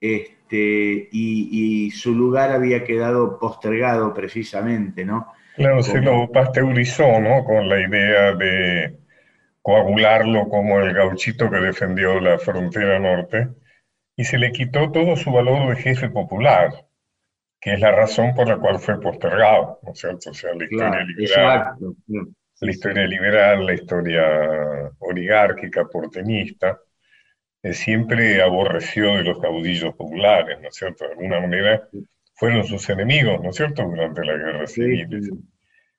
este, 0.00 1.08
y, 1.12 1.90
su 1.90 2.14
lugar 2.14 2.52
había 2.52 2.84
quedado 2.84 3.38
postergado 3.38 4.14
precisamente, 4.14 5.04
¿no? 5.04 5.26
Claro, 5.56 5.82
se 5.82 6.00
lo 6.00 6.30
pasteurizó, 6.30 7.20
¿no? 7.20 7.44
Con 7.44 7.68
la 7.68 7.80
idea 7.80 8.32
de 8.34 8.96
coagularlo 9.62 10.48
como 10.48 10.80
el 10.80 10.94
gauchito 10.94 11.50
que 11.50 11.58
defendió 11.58 12.18
la 12.18 12.38
frontera 12.38 12.98
norte 12.98 13.48
y 14.16 14.24
se 14.24 14.38
le 14.38 14.52
quitó 14.52 14.90
todo 14.90 15.16
su 15.16 15.30
valor 15.30 15.68
de 15.68 15.82
jefe 15.82 16.08
popular, 16.08 16.86
que 17.60 17.74
es 17.74 17.80
la 17.80 17.92
razón 17.92 18.34
por 18.34 18.48
la 18.48 18.56
cual 18.56 18.78
fue 18.78 18.98
postergado, 19.00 19.80
¿no 19.82 19.92
es 19.92 19.98
cierto? 19.98 20.30
O 20.30 20.34
sea, 20.34 20.54
la 20.54 20.64
historia 20.64 21.04
liberal, 21.04 21.74
la 22.60 22.70
historia 22.70 23.06
liberal, 23.06 23.66
la 23.66 23.74
historia 23.74 24.92
oligárquica, 24.98 25.86
porteñista, 25.86 26.78
siempre 27.72 28.42
aborreció 28.42 29.16
de 29.16 29.24
los 29.24 29.38
caudillos 29.40 29.94
populares, 29.94 30.60
¿no 30.60 30.68
es 30.68 30.74
cierto? 30.74 31.04
De 31.04 31.12
alguna 31.12 31.40
manera 31.40 31.88
fueron 32.34 32.64
sus 32.64 32.88
enemigos, 32.88 33.42
¿no 33.42 33.50
es 33.50 33.56
cierto?, 33.56 33.82
durante 33.84 34.24
la 34.24 34.34
guerra 34.34 34.66
civil. 34.66 35.30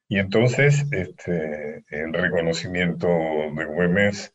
Y 0.07 0.17
entonces 0.17 0.85
este, 0.91 1.83
el 1.89 2.13
reconocimiento 2.13 3.07
de 3.07 3.65
Güemes 3.65 4.33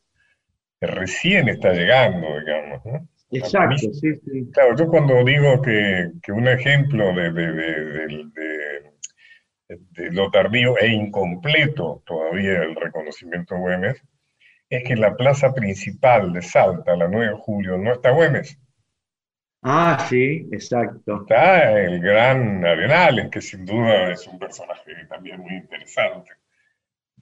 recién 0.79 1.49
está 1.49 1.73
llegando, 1.73 2.39
digamos, 2.39 2.85
¿no? 2.85 3.07
Exacto, 3.29 3.75
sí, 3.77 4.15
sí. 4.23 4.49
Claro, 4.53 4.75
yo 4.77 4.87
cuando 4.87 5.23
digo 5.25 5.61
que, 5.61 6.11
que 6.23 6.31
un 6.31 6.47
ejemplo 6.47 7.13
de, 7.13 7.31
de, 7.33 7.51
de, 7.51 8.07
de, 8.33 8.56
lo 9.95 10.31
tardío 10.31 10.77
e 10.77 10.87
incompleto 10.87 12.01
todavía 12.05 12.63
el 12.63 12.75
reconocimiento 12.75 13.55
de 13.55 13.61
Güemes, 13.61 14.03
es 14.69 14.83
que 14.83 14.95
la 14.95 15.15
plaza 15.15 15.53
principal 15.53 16.33
de 16.33 16.41
Salta, 16.41 16.95
la 16.95 17.07
9 17.07 17.31
de 17.31 17.37
julio, 17.37 17.77
no 17.77 17.93
está 17.93 18.11
Güemes. 18.11 18.59
Ah, 19.61 20.05
sí, 20.07 20.47
exacto. 20.51 21.21
Está 21.21 21.81
el 21.81 21.99
gran 21.99 22.65
Arenales, 22.65 23.29
que 23.29 23.41
sin 23.41 23.65
duda 23.65 24.11
es 24.11 24.27
un 24.27 24.39
personaje 24.39 24.93
también 25.09 25.39
muy 25.41 25.55
interesante, 25.55 26.31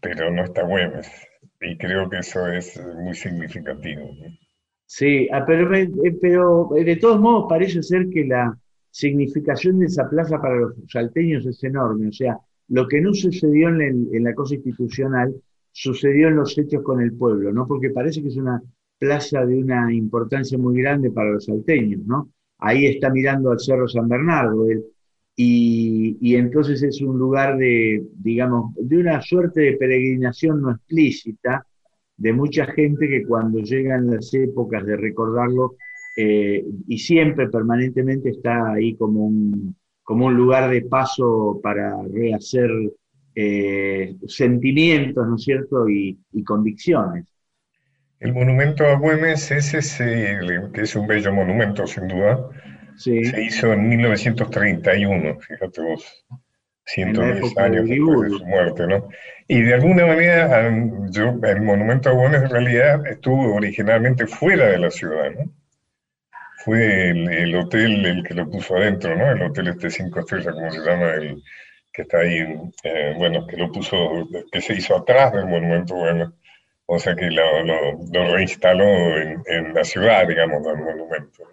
pero 0.01 0.29
no 0.31 0.43
está 0.43 0.63
Güemes. 0.63 1.09
Y 1.61 1.77
creo 1.77 2.09
que 2.09 2.19
eso 2.19 2.47
es 2.47 2.79
muy 2.97 3.15
significativo. 3.15 4.09
Sí, 4.85 5.27
ah, 5.31 5.43
pero, 5.45 5.73
eh, 5.75 5.89
pero 6.21 6.75
eh, 6.75 6.83
de 6.83 6.95
todos 6.97 7.19
modos 7.19 7.45
parece 7.49 7.81
ser 7.81 8.09
que 8.09 8.25
la 8.25 8.55
significación 8.95 9.79
de 9.79 9.87
esa 9.87 10.09
plaza 10.09 10.39
para 10.41 10.55
los 10.55 10.73
salteños 10.87 11.45
es 11.45 11.61
enorme. 11.65 12.07
O 12.07 12.13
sea, 12.13 12.39
lo 12.69 12.87
que 12.87 13.01
no 13.01 13.13
sucedió 13.13 13.67
en, 13.67 14.07
la 14.23 14.33
cosa 14.33 14.55
institucional 14.55 15.35
sucedió 15.69 16.29
en 16.29 16.37
los 16.37 16.57
hechos 16.57 16.81
con 16.81 17.01
el 17.01 17.11
pueblo, 17.11 17.51
¿no? 17.51 17.67
Porque 17.67 17.89
parece 17.89 18.21
que 18.21 18.29
es 18.29 18.37
una 18.37 18.61
plaza 18.97 19.45
de 19.45 19.57
una 19.57 19.93
importancia 19.93 20.57
muy 20.57 20.81
grande 20.81 21.11
para 21.11 21.31
los 21.31 21.43
salteños, 21.43 22.05
¿no? 22.05 22.29
Ahí 22.59 22.85
está 22.85 23.09
mirando 23.09 23.51
al 23.51 23.59
Cerro 23.59 23.85
San 23.89 24.07
Bernardo, 24.07 24.65
y, 25.35 26.17
y, 26.21 26.35
entonces 26.35 26.81
es 26.81 27.01
un 27.01 27.19
lugar 27.19 27.57
de, 27.57 28.01
digamos, 28.13 28.73
de 28.75 28.97
una 28.97 29.21
suerte 29.21 29.59
de 29.59 29.73
peregrinación 29.73 30.61
no 30.61 30.71
explícita 30.71 31.67
de 32.15 32.31
mucha 32.31 32.65
gente 32.67 33.09
que 33.09 33.25
cuando 33.25 33.59
llegan 33.59 34.07
las 34.07 34.33
épocas 34.33 34.85
de 34.85 34.95
recordarlo, 34.95 35.75
eh, 36.15 36.63
y 36.87 36.97
siempre 36.97 37.49
permanentemente 37.49 38.29
está 38.29 38.73
ahí 38.73 38.95
como 38.95 39.25
un, 39.25 39.75
como 40.03 40.27
un 40.27 40.35
lugar 40.35 40.69
de 40.69 40.81
paso 40.83 41.59
para 41.61 42.01
rehacer 42.03 42.69
eh, 43.35 44.15
sentimientos, 44.27 45.27
¿no 45.27 45.35
es 45.35 45.43
cierto?, 45.43 45.89
y, 45.89 46.17
convicciones. 46.45 47.25
El 48.19 48.33
monumento 48.33 48.85
a 48.85 48.97
Güemes 48.97 49.51
es 49.51 49.73
ese, 49.73 50.39
que 50.73 50.81
es 50.81 50.95
un 50.95 51.05
bello 51.05 51.33
monumento 51.33 51.85
sin 51.85 52.07
duda, 52.07 52.49
se 52.95 53.43
hizo 53.43 53.73
en 53.73 53.89
1931, 53.89 55.39
fíjate 55.39 55.81
vos. 55.81 56.25
110 56.85 57.57
años 57.57 57.89
después 57.89 58.21
de 58.21 58.37
su 58.37 58.45
muerte, 58.45 58.87
¿no? 58.87 59.09
Y 59.47 59.61
de 59.61 59.73
alguna 59.73 60.05
manera, 60.05 60.71
yo, 61.09 61.35
el 61.43 61.61
monumento 61.61 62.09
a 62.09 62.13
Güemes 62.13 62.43
en 62.43 62.49
realidad 62.49 63.07
estuvo 63.07 63.55
originalmente 63.55 64.27
fuera 64.27 64.67
de 64.67 64.77
la 64.77 64.91
ciudad, 64.91 65.31
¿no? 65.31 65.51
Fue 66.65 67.11
el, 67.11 67.55
hotel 67.55 68.03
el 68.03 68.23
que 68.23 68.33
lo 68.33 68.49
puso 68.49 68.75
adentro, 68.75 69.15
¿no? 69.15 69.29
El 69.29 69.43
hotel 69.43 69.67
este 69.67 69.91
cinco 69.91 70.21
estrellas, 70.21 70.55
como 70.55 70.71
se 70.71 70.79
llama, 70.79 71.13
el 71.13 71.43
que 71.93 72.01
está 72.01 72.17
ahí, 72.17 72.39
eh, 72.83 73.13
bueno, 73.15 73.45
que 73.45 73.55
lo 73.55 73.71
puso, 73.71 74.27
que 74.51 74.61
se 74.61 74.73
hizo 74.73 74.95
atrás 74.95 75.31
del 75.33 75.45
monumento 75.45 75.93
Güemes. 75.93 76.29
O 76.87 76.97
sea 76.97 77.15
que 77.15 77.29
lo, 77.29 77.63
lo, 77.63 78.33
reinstaló 78.33 78.83
en, 78.83 79.43
en, 79.45 79.75
la 79.75 79.83
ciudad, 79.83 80.27
digamos, 80.27 80.63
del 80.63 80.77
monumento. 80.77 81.43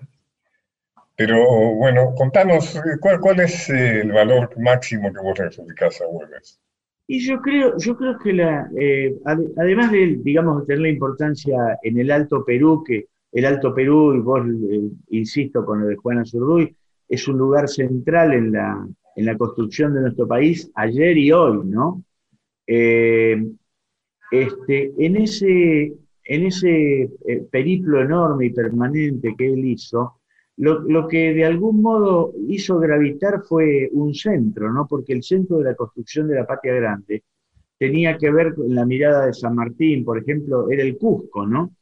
Pero 1.15 1.45
bueno, 1.75 2.15
contanos, 2.17 2.81
¿cuál, 2.99 3.21
cuál 3.21 3.41
es 3.41 3.69
el 3.69 4.13
valor 4.13 4.59
máximo 4.59 5.13
que 5.13 5.21
vos 5.21 5.39
le 5.39 5.45
adjudicás 5.45 6.01
a 6.01 6.07
Güemes? 6.07 6.59
Y 7.07 7.21
yo 7.21 7.39
creo, 7.43 7.77
yo 7.77 7.99
creo 7.99 8.19
que 8.19 8.33
la, 8.33 8.67
eh, 8.79 9.15
además 9.57 9.93
de, 9.93 10.21
digamos, 10.23 10.67
tener 10.67 10.81
la 10.81 10.89
importancia 10.89 11.79
en 11.83 11.99
el 11.99 12.11
Alto 12.11 12.47
Perú, 12.47 12.83
que 12.83 13.09
el 13.33 13.45
Alto 13.47 13.75
Perú, 13.75 14.15
y 14.15 14.21
vos 14.21 14.47
eh, 14.47 14.91
insisto 15.11 15.65
con 15.65 15.81
lo 15.81 15.87
de 15.87 15.97
Juana 15.97 16.25
Zurduy, 16.25 16.77
es 17.09 17.27
un 17.29 17.39
lugar 17.39 17.69
central 17.69 18.33
en 18.33 18.53
la, 18.53 18.87
en 19.17 19.25
la 19.25 19.37
construcción 19.37 19.95
de 19.95 20.03
nuestro 20.03 20.29
país 20.29 20.71
ayer 20.75 21.17
y 21.17 21.33
hoy, 21.33 21.61
¿no? 21.65 22.05
Eh, 22.67 23.43
este, 24.31 24.93
en 24.99 25.17
ese, 25.17 25.93
en 26.25 26.47
ese 26.47 27.11
periplo 27.51 28.01
enorme 28.01 28.47
y 28.47 28.51
permanente 28.51 29.35
que 29.37 29.53
él 29.53 29.65
hizo, 29.65 30.21
lo, 30.57 30.81
lo, 30.81 31.09
que 31.09 31.35
de 31.35 31.45
algún 31.45 31.83
modo 31.83 32.33
hizo 32.49 32.79
gravitar 32.79 33.43
fue 33.43 33.89
un 33.93 34.15
centro, 34.15 34.73
¿no? 34.73 34.87
Porque 34.87 35.13
el 35.13 35.23
centro 35.23 35.59
de 35.59 35.65
la 35.65 35.75
construcción 35.75 36.29
de 36.29 36.37
la 36.37 36.47
Patria 36.47 36.75
Grande 36.75 37.25
tenía 37.79 38.17
que 38.17 38.31
ver 38.31 38.55
con 38.55 38.73
la 38.73 38.87
mirada 38.87 39.27
de 39.27 39.33
San 39.33 39.57
Martín, 39.57 40.05
por 40.05 40.19
ejemplo, 40.19 40.71
era 40.71 40.83
el 40.83 40.97
Cusco, 40.97 41.47
¿no? 41.47 41.75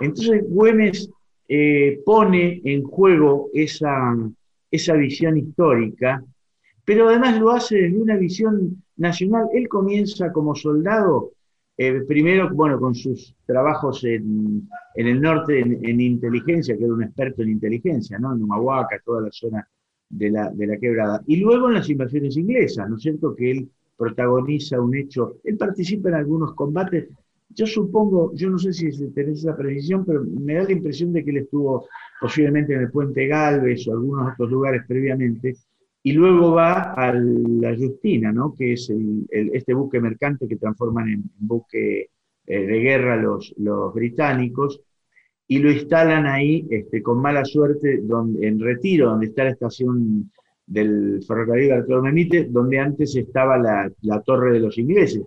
Entonces 0.00 0.44
Güemes 0.48 1.10
eh, 1.48 2.00
pone 2.04 2.60
en 2.64 2.82
juego 2.82 3.50
esa, 3.52 4.16
esa 4.70 4.94
visión 4.94 5.36
histórica, 5.36 6.22
pero 6.84 7.08
además 7.08 7.38
lo 7.38 7.50
hace 7.50 7.76
desde 7.76 7.98
una 7.98 8.16
visión 8.16 8.82
nacional. 8.96 9.46
Él 9.52 9.68
comienza 9.68 10.32
como 10.32 10.54
soldado 10.54 11.32
eh, 11.80 12.02
primero, 12.08 12.50
bueno, 12.52 12.80
con 12.80 12.92
sus 12.92 13.36
trabajos 13.46 14.02
en, 14.02 14.68
el 14.96 15.20
norte 15.20 15.60
en, 15.60 16.00
inteligencia, 16.00 16.76
que 16.76 16.82
era 16.82 16.92
un 16.92 17.04
experto 17.04 17.42
en 17.42 17.50
inteligencia, 17.50 18.18
¿no? 18.18 18.34
En 18.34 18.42
Humahuaca, 18.42 19.00
toda 19.04 19.22
la 19.22 19.30
zona 19.30 19.68
de 20.08 20.30
la, 20.30 20.50
de 20.50 20.66
la 20.66 20.76
quebrada. 20.76 21.22
Y 21.26 21.36
luego 21.36 21.68
en 21.68 21.74
las 21.74 21.88
invasiones 21.88 22.36
inglesas, 22.36 22.90
¿no 22.90 22.96
es 22.96 23.02
cierto? 23.02 23.34
Que 23.36 23.52
él 23.52 23.70
protagoniza 23.96 24.80
un 24.80 24.96
hecho, 24.96 25.36
él 25.44 25.56
participa 25.56 26.08
en 26.08 26.16
algunos 26.16 26.54
combates. 26.54 27.08
Yo 27.50 27.66
supongo, 27.66 28.32
yo 28.34 28.50
no 28.50 28.58
sé 28.58 28.72
si 28.72 28.90
tenés 29.12 29.40
esa 29.40 29.56
precisión, 29.56 30.04
pero 30.04 30.22
me 30.24 30.54
da 30.54 30.64
la 30.64 30.72
impresión 30.72 31.12
de 31.12 31.24
que 31.24 31.30
él 31.30 31.38
estuvo 31.38 31.88
posiblemente 32.20 32.74
en 32.74 32.80
el 32.82 32.90
puente 32.90 33.26
Galvez 33.26 33.88
o 33.88 33.92
algunos 33.92 34.32
otros 34.32 34.50
lugares 34.50 34.82
previamente, 34.86 35.56
y 36.02 36.12
luego 36.12 36.52
va 36.52 36.94
a 36.94 37.12
la 37.12 37.76
Justina, 37.76 38.32
¿no? 38.32 38.54
que 38.54 38.74
es 38.74 38.90
este 39.30 39.74
buque 39.74 40.00
mercante 40.00 40.46
que 40.46 40.56
transforman 40.56 41.08
en, 41.08 41.24
buque 41.38 42.10
eh, 42.46 42.66
de 42.66 42.80
guerra 42.80 43.16
los, 43.16 43.54
británicos, 43.94 44.80
y 45.46 45.58
lo 45.58 45.70
instalan 45.70 46.26
ahí 46.26 46.66
este, 46.70 47.02
con 47.02 47.20
mala 47.20 47.44
suerte 47.44 48.00
donde, 48.02 48.46
en 48.46 48.60
Retiro, 48.60 49.10
donde 49.10 49.26
está 49.26 49.44
la 49.44 49.50
estación 49.50 50.30
del 50.68 51.22
ferrocarril 51.26 51.70
Bartolomé 51.70 52.12
Mitre, 52.12 52.44
donde 52.44 52.78
antes 52.78 53.16
estaba 53.16 53.56
la, 53.56 54.22
torre 54.22 54.52
de 54.52 54.60
los 54.60 54.76
ingleses. 54.78 55.22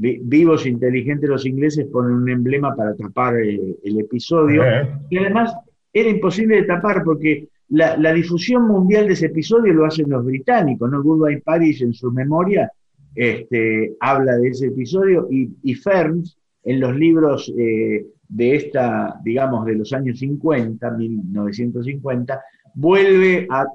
Vivos 0.00 0.64
inteligentes 0.64 1.28
los 1.28 1.44
ingleses 1.44 1.86
ponen 1.86 2.12
un 2.12 2.28
emblema 2.30 2.74
para 2.76 2.94
tapar 2.94 3.36
eh, 3.40 3.76
el 3.82 4.00
episodio, 4.00 4.62
y 5.10 5.18
además 5.18 5.52
era 5.92 6.08
imposible 6.08 6.56
de 6.56 6.62
tapar 6.62 7.02
porque 7.02 7.48
la, 7.70 8.12
difusión 8.12 8.68
mundial 8.68 9.08
de 9.08 9.14
ese 9.14 9.26
episodio 9.26 9.72
lo 9.72 9.84
hacen 9.84 10.08
los 10.08 10.24
británicos, 10.24 10.90
¿no? 10.90 11.02
Goodbye 11.02 11.42
Paris 11.42 11.82
en 11.82 11.92
su 11.92 12.12
memoria 12.12 12.70
este, 13.14 13.96
habla 14.00 14.36
de 14.36 14.48
ese 14.48 14.66
episodio 14.68 15.26
y, 15.30 15.50
y 15.62 15.74
Ferns 15.74 16.38
en 16.64 16.80
los 16.80 16.94
libros 16.96 17.52
eh, 17.58 18.06
de 18.28 18.56
esta, 18.56 19.18
digamos, 19.24 19.64
de 19.66 19.74
los 19.74 19.92
años 19.92 20.18
50, 20.18 20.90
1950, 20.90 22.40
vuelve 22.74 23.48
a, 23.50 23.66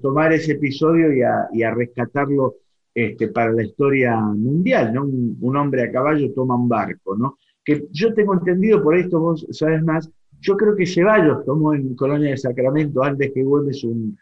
tomar 0.00 0.32
ese 0.32 0.52
episodio 0.52 1.12
y 1.52 1.62
a, 1.62 1.74
rescatarlo 1.74 2.56
este, 2.94 3.28
para 3.28 3.52
la 3.52 3.64
historia 3.64 4.16
mundial, 4.16 4.92
¿no? 4.94 5.04
Un, 5.04 5.36
un, 5.40 5.56
hombre 5.56 5.82
a 5.82 5.92
caballo 5.92 6.32
toma 6.32 6.56
un 6.56 6.68
barco, 6.68 7.16
¿no? 7.16 7.38
Que 7.64 7.86
yo 7.90 8.14
tengo 8.14 8.34
entendido, 8.34 8.82
por 8.82 8.96
esto 8.96 9.18
vos 9.18 9.46
sabes 9.50 9.82
más, 9.82 10.10
yo 10.40 10.56
creo 10.56 10.76
que 10.76 10.86
Ceballos 10.86 11.44
tomó 11.44 11.74
en 11.74 11.94
Colonia 11.94 12.30
de 12.30 12.36
Sacramento 12.36 13.02
antes 13.02 13.32
que 13.32 13.42
Güemes 13.42 13.82
un, 13.84 14.18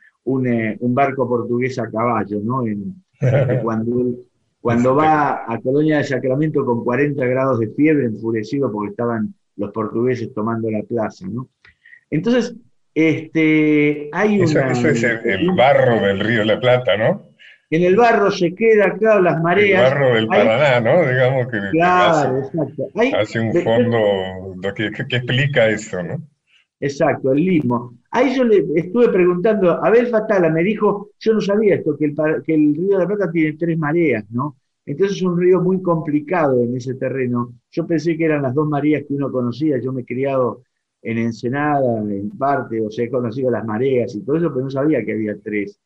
eh, 0.46 0.76
un, 0.80 0.94
barco 0.94 1.28
portugués 1.28 1.78
a 1.78 1.90
caballo, 1.90 2.40
¿no? 2.42 2.64
Este, 2.64 3.60
cuando 3.62 4.16
cuando 4.62 4.94
va 4.94 5.44
a 5.52 5.60
Colonia 5.60 5.98
de 5.98 6.04
Sacramento 6.04 6.64
con 6.64 6.84
40 6.84 7.26
grados 7.26 7.58
de 7.58 7.68
fiebre, 7.70 8.06
enfurecido 8.06 8.70
porque 8.70 8.92
estaban 8.92 9.34
los 9.56 9.72
portugueses 9.72 10.32
tomando 10.32 10.70
la 10.70 10.84
plaza, 10.84 11.26
¿no? 11.28 11.48
Entonces, 12.08 12.54
este, 12.94 14.08
hay 14.12 14.40
una... 14.40 14.70
Eso 14.70 14.88
es 14.88 15.02
el, 15.02 15.50
barro 15.50 16.06
del 16.06 16.20
río 16.20 16.40
de 16.40 16.44
la 16.44 16.60
Plata, 16.60 16.96
¿no? 16.96 17.22
En 17.72 17.82
el 17.84 17.96
barro 17.96 18.30
se 18.30 18.54
queda, 18.54 18.92
claro, 18.98 19.22
las 19.22 19.42
mareas. 19.42 19.90
El 19.90 19.98
barro 19.98 20.14
del 20.14 20.26
Paraná, 20.26 20.78
¿no? 20.78 21.08
Digamos 21.08 21.46
que, 21.48 21.58
claro, 21.70 22.38
exacto. 22.40 22.90
hace 23.18 23.40
un 23.40 23.52
fondo 23.62 24.74
que, 24.76 24.88
explica 24.88 25.70
eso, 25.70 26.02
¿no? 26.02 26.20
Exacto, 26.78 27.32
el 27.32 27.42
limo. 27.42 27.94
Ahí 28.10 28.36
yo 28.36 28.44
le 28.44 28.62
estuve 28.74 29.08
preguntando, 29.08 29.82
Abel 29.82 30.08
Fatala 30.08 30.50
me 30.50 30.62
dijo, 30.62 31.12
yo 31.18 31.32
no 31.32 31.40
sabía 31.40 31.76
esto, 31.76 31.96
que 31.96 32.04
el, 32.04 32.14
que 32.44 32.52
el 32.52 32.74
río 32.74 32.98
de 32.98 33.04
la 33.04 33.06
Plata 33.06 33.30
tiene 33.32 33.56
tres 33.56 33.78
mareas, 33.78 34.30
¿no? 34.30 34.58
Entonces 34.84 35.16
es 35.16 35.22
un 35.22 35.40
río 35.40 35.62
muy 35.62 35.80
complicado 35.80 36.62
en 36.62 36.76
ese 36.76 36.92
terreno. 36.96 37.54
Yo 37.70 37.86
pensé 37.86 38.18
que 38.18 38.26
eran 38.26 38.42
las 38.42 38.54
dos 38.54 38.68
mareas 38.68 39.04
que 39.08 39.14
uno 39.14 39.32
conocía, 39.32 39.80
yo 39.80 39.94
me 39.94 40.02
he 40.02 40.04
criado 40.04 40.62
en 41.00 41.16
Ensenada, 41.16 42.00
en 42.02 42.28
parte, 42.36 42.84
o 42.84 42.90
sea, 42.90 43.06
he 43.06 43.10
conocido 43.10 43.50
las 43.50 43.64
mareas 43.64 44.14
y 44.14 44.20
todo 44.20 44.36
eso, 44.36 44.52
pero 44.52 44.64
no 44.64 44.70
sabía 44.70 45.02
que 45.02 45.12
había 45.12 45.38
tres. 45.42 45.80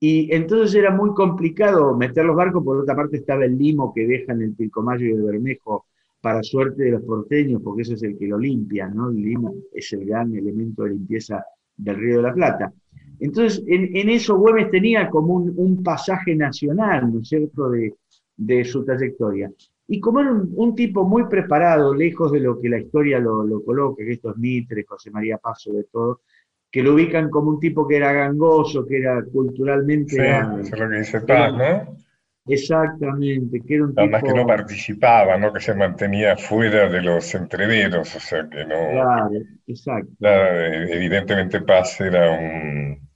Y 0.00 0.34
entonces 0.34 0.74
era 0.74 0.90
muy 0.90 1.14
complicado 1.14 1.96
meter 1.96 2.24
los 2.24 2.36
barcos, 2.36 2.64
por 2.64 2.78
otra 2.78 2.94
parte 2.94 3.16
estaba 3.16 3.44
el 3.44 3.56
limo 3.56 3.92
que 3.94 4.06
dejan 4.06 4.42
el 4.42 4.54
Pilcomayo 4.54 5.06
y 5.06 5.12
el 5.12 5.22
Bermejo 5.22 5.86
para 6.20 6.42
suerte 6.42 6.84
de 6.84 6.90
los 6.92 7.02
porteños, 7.02 7.60
porque 7.62 7.82
ese 7.82 7.94
es 7.94 8.02
el 8.02 8.18
que 8.18 8.26
lo 8.26 8.38
limpia, 8.38 8.88
¿no? 8.88 9.10
El 9.10 9.16
limo 9.16 9.54
es 9.72 9.92
el 9.92 10.06
gran 10.06 10.34
elemento 10.34 10.84
de 10.84 10.90
limpieza 10.90 11.44
del 11.76 11.96
Río 11.96 12.16
de 12.16 12.22
la 12.22 12.34
Plata. 12.34 12.72
Entonces, 13.20 13.62
en, 13.66 14.08
eso 14.08 14.36
Güemes 14.36 14.70
tenía 14.70 15.08
como 15.10 15.34
un, 15.34 15.82
pasaje 15.82 16.34
nacional, 16.34 17.12
¿no 17.12 17.20
es 17.20 17.28
cierto?, 17.28 17.70
de, 17.70 18.64
su 18.64 18.84
trayectoria. 18.84 19.52
Y 19.86 20.00
como 20.00 20.20
era 20.20 20.32
un, 20.32 20.74
tipo 20.74 21.04
muy 21.04 21.26
preparado, 21.26 21.94
lejos 21.94 22.32
de 22.32 22.40
lo 22.40 22.58
que 22.58 22.70
la 22.70 22.80
historia 22.80 23.18
lo, 23.18 23.44
lo 23.44 23.62
coloca, 23.62 24.04
que 24.04 24.12
estos 24.12 24.36
Mitre, 24.38 24.84
José 24.88 25.10
María 25.10 25.38
Paso, 25.38 25.72
de 25.72 25.84
todo, 25.84 26.22
que 26.74 26.82
lo 26.82 26.94
ubican 26.94 27.30
como 27.30 27.50
un 27.50 27.60
tipo 27.60 27.86
que 27.86 27.98
era 27.98 28.12
gangoso, 28.12 28.84
que 28.84 28.98
era 28.98 29.22
culturalmente... 29.32 30.16
Sí, 30.16 30.20
eso 30.20 30.74
es 30.74 30.80
lo 30.80 30.90
que 30.90 30.96
dice 30.96 31.20
Paz, 31.20 31.54
¿no? 31.54 31.96
Exactamente, 32.48 33.60
que 33.60 33.74
era 33.76 33.84
un 33.84 33.94
Además 33.96 34.24
que 34.24 34.34
no 34.34 34.44
participaba, 34.44 35.36
¿no? 35.36 35.52
Que 35.52 35.60
se 35.60 35.72
mantenía 35.72 36.36
fuera 36.36 36.88
de 36.88 37.00
los 37.00 37.32
entreveros, 37.32 38.16
o 38.16 38.18
sea 38.18 38.48
que 38.50 38.64
no... 38.64 38.90
Claro, 38.90 39.30
exacto. 39.68 40.16
evidentemente 40.20 41.60
Paz 41.60 42.00
era 42.00 42.32
un, 42.32 43.08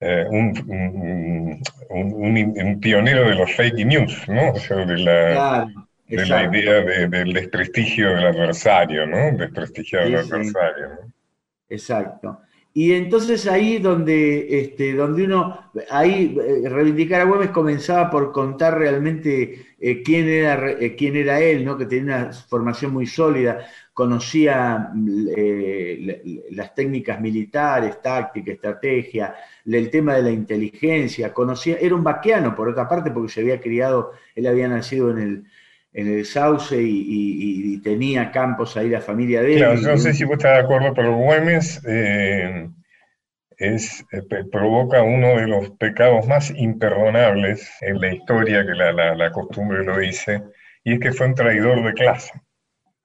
eh, 0.00 0.26
un, 0.28 1.62
un, 1.88 2.80
pionero 2.80 3.28
de 3.28 3.36
los 3.36 3.54
fake 3.54 3.86
news, 3.86 4.28
¿no? 4.28 4.50
O 4.50 4.56
sea, 4.56 4.78
de 4.78 4.98
la, 4.98 5.72
de 6.08 6.26
la 6.26 6.44
idea 6.46 7.06
del 7.06 7.32
desprestigio 7.32 8.08
del 8.08 8.26
adversario, 8.26 9.06
¿no? 9.06 9.38
Desprestigiar 9.38 10.02
al 10.02 10.16
adversario, 10.16 10.88
¿no? 10.88 11.12
Exacto. 11.68 12.40
Y 12.74 12.92
entonces 12.92 13.46
ahí 13.46 13.78
donde, 13.78 14.60
este, 14.60 14.94
donde 14.94 15.24
uno, 15.24 15.70
ahí 15.90 16.34
eh, 16.40 16.68
reivindicar 16.68 17.20
a 17.20 17.24
Güemes 17.24 17.50
comenzaba 17.50 18.10
por 18.10 18.32
contar 18.32 18.78
realmente 18.78 19.66
eh, 19.78 20.02
quién, 20.02 20.26
era, 20.26 20.70
eh, 20.70 20.96
quién 20.96 21.16
era 21.16 21.38
él, 21.40 21.66
¿no? 21.66 21.76
que 21.76 21.84
tenía 21.84 22.16
una 22.16 22.32
formación 22.32 22.92
muy 22.92 23.06
sólida, 23.06 23.66
conocía 23.92 24.90
las 26.50 26.74
técnicas 26.74 27.20
militares, 27.20 28.00
táctica, 28.00 28.52
estrategia, 28.52 29.34
el 29.66 29.90
tema 29.90 30.14
de 30.14 30.22
la 30.22 30.30
inteligencia, 30.30 31.34
conocía, 31.34 31.76
era 31.78 31.94
un 31.94 32.02
vaqueano 32.02 32.54
por 32.54 32.70
otra 32.70 32.88
parte 32.88 33.10
porque 33.10 33.30
se 33.30 33.40
había 33.42 33.60
criado, 33.60 34.12
él 34.34 34.46
había 34.46 34.66
nacido 34.66 35.10
en 35.10 35.18
el, 35.18 35.44
en 35.92 36.08
el 36.08 36.24
Sauce 36.24 36.76
y, 36.80 37.78
tenía 37.82 38.30
campos 38.30 38.76
ahí 38.76 38.88
la 38.88 39.00
familia 39.00 39.42
de 39.42 39.54
él. 39.54 39.58
Claro, 39.58 39.80
no 39.80 39.98
sé 39.98 40.14
si 40.14 40.24
vos 40.24 40.34
estás 40.34 40.56
de 40.56 40.64
acuerdo, 40.64 40.94
pero 40.94 41.16
Güemes, 41.16 41.82
eh, 41.86 42.68
es, 43.56 44.04
eh, 44.12 44.22
provoca 44.50 45.02
uno 45.02 45.36
de 45.36 45.48
los 45.48 45.70
pecados 45.70 46.26
más 46.28 46.52
imperdonables 46.56 47.68
en 47.80 48.00
la 48.00 48.14
historia, 48.14 48.64
que 48.64 48.72
la, 48.72 48.92
la, 48.92 49.16
la 49.16 49.32
costumbre 49.32 49.84
lo 49.84 49.98
dice, 49.98 50.42
y 50.84 50.94
es 50.94 51.00
que 51.00 51.12
fue 51.12 51.26
un 51.26 51.34
traidor 51.34 51.82
de 51.82 51.92
clase. 51.92 52.30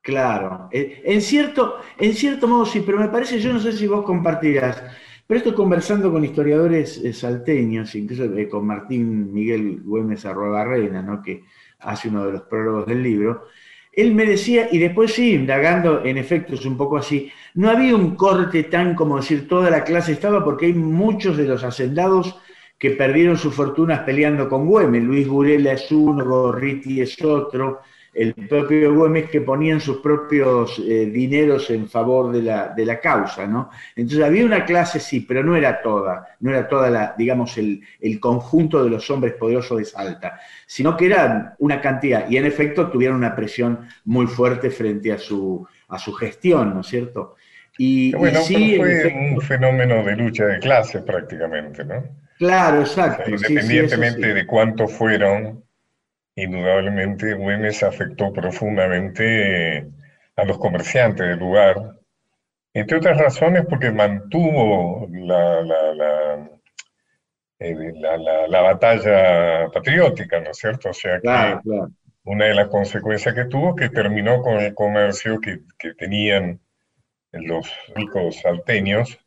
Claro, 0.02 0.70
eh, 0.72 1.02
en 1.06 1.22
cierto, 1.22 1.80
en 1.98 2.14
cierto 2.14 2.48
modo 2.48 2.66
sí, 2.66 2.84
pero 2.86 3.00
me 3.00 3.10
parece, 3.10 3.40
yo 3.40 3.52
no 3.52 3.60
sé 3.60 3.74
si 3.74 3.88
vos 3.88 4.06
compartirás, 4.06 4.84
pero 5.26 5.40
estoy 5.40 5.54
conversando 5.54 6.12
con 6.12 6.24
historiadores 6.24 7.02
salteños, 7.18 7.96
incluso 7.96 8.32
con 8.50 8.66
Martín 8.66 9.34
Miguel 9.34 9.82
Güemes 9.84 10.26
Arrobarrena, 10.26 11.02
¿no? 11.02 11.22
que 11.22 11.44
hace 11.80 12.10
uno 12.10 12.26
de 12.26 12.34
los 12.34 12.42
prólogos 12.44 12.86
del 12.88 13.04
libro, 13.04 13.48
él 13.92 14.14
me 14.14 14.26
decía, 14.26 14.68
y 14.72 14.78
después 14.78 15.14
sí, 15.14 15.34
indagando, 15.34 16.06
en 16.06 16.18
efecto 16.18 16.54
es 16.54 16.66
un 16.66 16.78
poco 16.78 16.98
así, 16.98 17.32
no 17.56 17.70
había 17.70 17.96
un 17.96 18.16
corte 18.16 18.64
tan 18.64 18.94
como 18.94 19.18
decir 19.18 19.48
toda 19.48 19.72
la 19.72 19.84
clase 19.84 20.12
estaba, 20.12 20.44
porque 20.44 20.68
hay 20.68 20.74
muchos 20.74 21.36
de 21.36 21.46
los 21.46 21.64
hacendados 21.64 22.40
que 22.78 22.92
perdieron 22.92 23.38
sus 23.38 23.56
fortunas 23.56 24.02
peleando 24.02 24.48
con 24.48 24.68
Güemes, 24.68 25.04
Luis 25.04 25.28
Burela 25.28 25.74
es 25.74 25.92
uno, 25.92 26.24
Gorriti 26.24 27.02
es 27.02 27.20
otro, 27.24 27.80
el 28.18 28.34
propio 28.34 28.96
Güemes 28.96 29.30
que 29.30 29.42
ponían 29.42 29.80
sus 29.80 29.98
propios 29.98 30.80
eh, 30.80 31.06
dineros 31.06 31.70
en 31.70 31.88
favor 31.88 32.32
de 32.32 32.42
la, 32.42 32.70
de 32.70 32.84
la, 32.84 33.00
causa, 33.00 33.46
¿no? 33.46 33.70
Entonces 33.96 34.26
había 34.26 34.44
una 34.44 34.66
clase, 34.66 35.00
sí, 35.00 35.22
pero 35.22 35.44
no 35.44 35.56
era 35.56 35.84
toda, 35.84 36.36
no 36.40 36.50
era 36.50 36.68
toda 36.68 36.90
la, 36.90 37.14
digamos, 37.16 37.58
el, 37.60 37.82
el, 38.02 38.20
conjunto 38.20 38.84
de 38.84 38.90
los 38.90 39.08
hombres 39.12 39.34
poderosos 39.34 39.78
de 39.78 39.86
Salta, 39.86 40.40
sino 40.66 40.98
que 40.98 41.06
era 41.06 41.56
una 41.60 41.80
cantidad, 41.80 42.28
y 42.28 42.38
en 42.38 42.46
efecto 42.46 42.90
tuvieron 42.90 43.18
una 43.18 43.36
presión 43.36 43.88
muy 44.06 44.26
fuerte 44.26 44.72
frente 44.72 45.14
a 45.14 45.20
su, 45.20 45.68
a 45.90 46.00
su 46.00 46.12
gestión, 46.14 46.74
¿no 46.74 46.82
es 46.82 46.88
cierto? 46.88 47.36
Y, 47.78 48.14
bueno, 48.16 48.40
y 48.42 48.44
sí, 48.46 48.76
fue 48.78 49.00
efecto, 49.00 49.20
un 49.20 49.42
fenómeno 49.42 50.04
de 50.04 50.16
lucha 50.16 50.46
de 50.46 50.58
clases 50.58 51.04
prácticamente, 51.04 51.86
¿no? 51.86 52.04
Claro, 52.40 52.82
exacto. 52.82 53.32
O 53.32 53.38
sea, 53.38 53.50
independientemente 53.50 54.22
sí, 54.22 54.28
sí, 54.28 54.34
de 54.34 54.48
cuántos 54.48 54.92
fueron, 54.92 55.64
indudablemente 56.38 57.34
Güemes 57.34 57.82
afectó 57.82 58.32
profundamente 58.32 59.88
a 60.36 60.46
los 60.46 60.60
comerciantes 60.60 61.28
del 61.28 61.40
lugar, 61.40 61.96
entre 62.74 62.98
otras 62.98 63.18
razones 63.18 63.66
porque 63.68 63.92
mantuvo 63.92 65.08
la, 65.12 65.62
la, 65.64 65.94
la, 65.96 66.50
eh, 67.60 67.76
la 68.50 68.62
batalla 68.62 69.68
patriótica, 69.72 70.40
¿no 70.40 70.52
es 70.52 70.58
cierto? 70.58 70.90
O 70.92 70.94
sea 70.94 71.16
que 71.16 71.22
claro. 71.22 71.62
una 72.24 72.46
de 72.46 72.54
las 72.54 72.68
consecuencias 72.68 73.34
que 73.34 73.46
tuvo 73.46 73.76
que 73.76 73.90
terminó 73.90 74.44
con 74.44 74.60
el 74.60 74.76
comercio 74.76 75.42
que, 75.42 75.62
que 75.80 75.96
tenían 75.96 76.60
los 77.32 77.68
ricos 77.96 78.42
salteños 78.42 79.20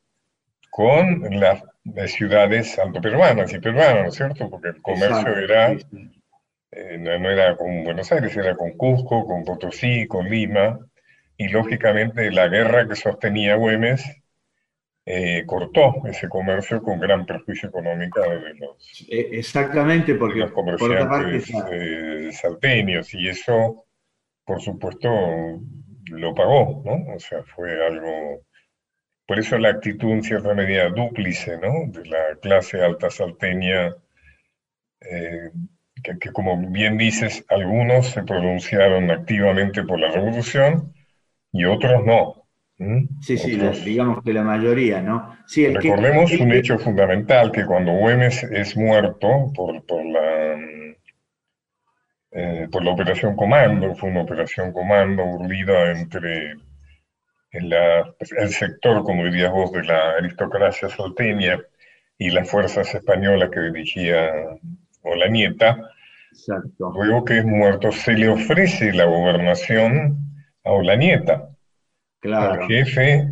con 0.71 1.29
las 1.41 1.65
ciudades 2.07 2.79
altoperuanas 2.79 3.53
y 3.53 3.59
peruanas, 3.59 4.03
¿no 4.03 4.09
es 4.11 4.15
cierto? 4.15 4.49
Porque 4.49 4.69
el 4.69 4.81
comercio 4.81 5.19
Exacto, 5.19 5.41
era 5.41 5.71
sí, 5.71 5.87
sí. 5.91 6.20
Eh, 6.73 6.99
no, 6.99 7.19
no 7.19 7.31
era 7.31 7.57
con 7.57 7.85
Buenos 7.85 8.11
Aires, 8.13 8.37
era 8.37 8.57
con 8.57 8.73
Cusco, 8.77 9.27
con 9.27 9.45
Potosí, 9.45 10.07
con 10.07 10.29
Lima, 10.29 10.79
y 11.37 11.49
lógicamente 11.49 12.31
la 12.31 12.49
guerra 12.49 12.87
que 12.87 12.97
sostenía 12.97 13.57
Güemes 13.57 14.05
eh, 15.07 15.45
cortó 15.47 15.95
ese 16.07 16.29
comercio 16.29 16.83
con 16.83 17.01
gran 17.01 17.27
perjuicio 17.27 17.71
económico 17.71 18.21
de 18.21 18.55
los, 18.55 19.07
Eh, 19.09 19.31
Exactamente, 19.33 20.13
de 20.13 20.19
porque 20.19 20.41
los 20.41 20.53
por 20.53 20.75
otra 20.75 21.09
parte, 21.09 21.25
comerciantes 21.25 21.55
eh, 21.73 22.33
salteños, 22.33 23.15
y 23.15 23.29
eso, 23.29 23.87
por 24.45 24.61
supuesto, 24.61 25.09
lo 26.11 26.35
pagó, 26.35 26.83
¿no? 26.85 27.15
O 27.15 27.19
sea, 27.19 27.43
fue 27.43 27.85
algo... 27.85 28.43
Por 29.27 29.39
eso 29.39 29.59
la 29.59 29.71
actitud 29.71 30.11
en 30.11 30.23
cierta 30.23 30.55
medida 30.55 30.89
dúplice, 30.91 31.57
¿no? 31.59 31.91
De 31.91 32.05
la 32.07 32.37
clase 32.43 32.83
alta 32.83 33.11
salteña, 33.11 33.95
eh, 35.01 35.51
que, 36.03 36.19
que 36.19 36.31
como 36.31 36.57
bien 36.71 36.99
dices, 36.99 37.45
algunos 37.49 38.07
se 38.09 38.23
pronunciaron 38.23 39.11
activamente 39.11 39.83
por 39.85 39.99
la 39.99 40.11
revolución 40.11 40.93
y 41.53 41.65
otros 41.65 42.05
no. 42.05 42.45
¿m? 42.79 43.09
sí, 43.21 43.37
sí, 43.37 43.57
digamos 43.85 44.23
que 44.25 44.33
la 44.33 44.43
mayoría, 44.43 45.03
¿no? 45.03 45.37
Sí, 45.47 45.65
el 45.65 45.75
Recordemos 45.75 46.33
un 46.33 46.53
hecho 46.53 46.79
fundamental, 46.79 47.53
que 47.53 47.67
cuando 47.67 47.93
Güemes 47.93 48.43
es 48.45 48.77
muerto 48.77 49.53
por, 49.55 49.85
por 49.85 50.05
la, 50.07 50.57
eh, 52.33 52.69
por 52.71 52.85
la 52.85 52.93
operación 52.93 53.37
Comando, 53.37 53.95
fue 53.95 54.11
una 54.11 54.23
operación 54.23 54.73
Comando 54.73 55.25
urdida 55.25 55.91
entre 55.93 56.55
en 57.53 57.69
la- 57.69 58.15
el 58.39 58.51
sector, 58.51 59.03
como 59.03 59.25
dirías 59.25 59.51
vos, 59.53 59.73
de 59.73 59.83
la 59.83 60.13
aristocracia 60.13 60.89
salteña 60.89 61.59
y 62.19 62.31
las 62.31 62.49
fuerzas 62.49 62.95
españolas 62.95 63.51
que 63.51 63.61
dirigía 63.61 64.31
Olanieta, 65.03 65.91
Exacto. 66.33 66.93
luego 66.95 67.25
que 67.25 67.39
es 67.39 67.45
muerto 67.45 67.93
se 67.93 68.13
le 68.13 68.29
ofrece 68.29 68.93
la 68.93 69.05
gobernación 69.07 70.19
a 70.65 70.73
Olanieta, 70.73 71.51
Claro. 72.21 72.63
al 72.63 72.69
jefe, 72.69 73.29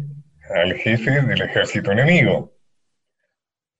al 0.54 0.74
jefe 0.74 1.22
del 1.22 1.42
ejército 1.42 1.92
enemigo. 1.92 2.52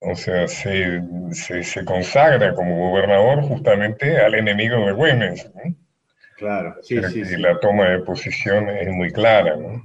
O 0.01 0.17
sea, 0.17 0.49
se, 0.49 1.01
se, 1.31 1.63
se 1.63 1.85
consagra 1.85 2.53
como 2.53 2.91
gobernador 2.91 3.43
justamente 3.43 4.19
al 4.19 4.35
enemigo 4.35 4.85
de 4.85 4.91
Güemes. 4.93 5.53
¿no? 5.55 5.73
Claro, 6.37 6.77
sí, 6.83 7.03
sí, 7.03 7.25
sí. 7.25 7.37
la 7.37 7.61
toma 7.61 7.91
de 7.91 8.01
posición 8.01 8.69
es 8.71 8.89
muy 8.89 9.13
clara, 9.13 9.57
¿no? 9.57 9.83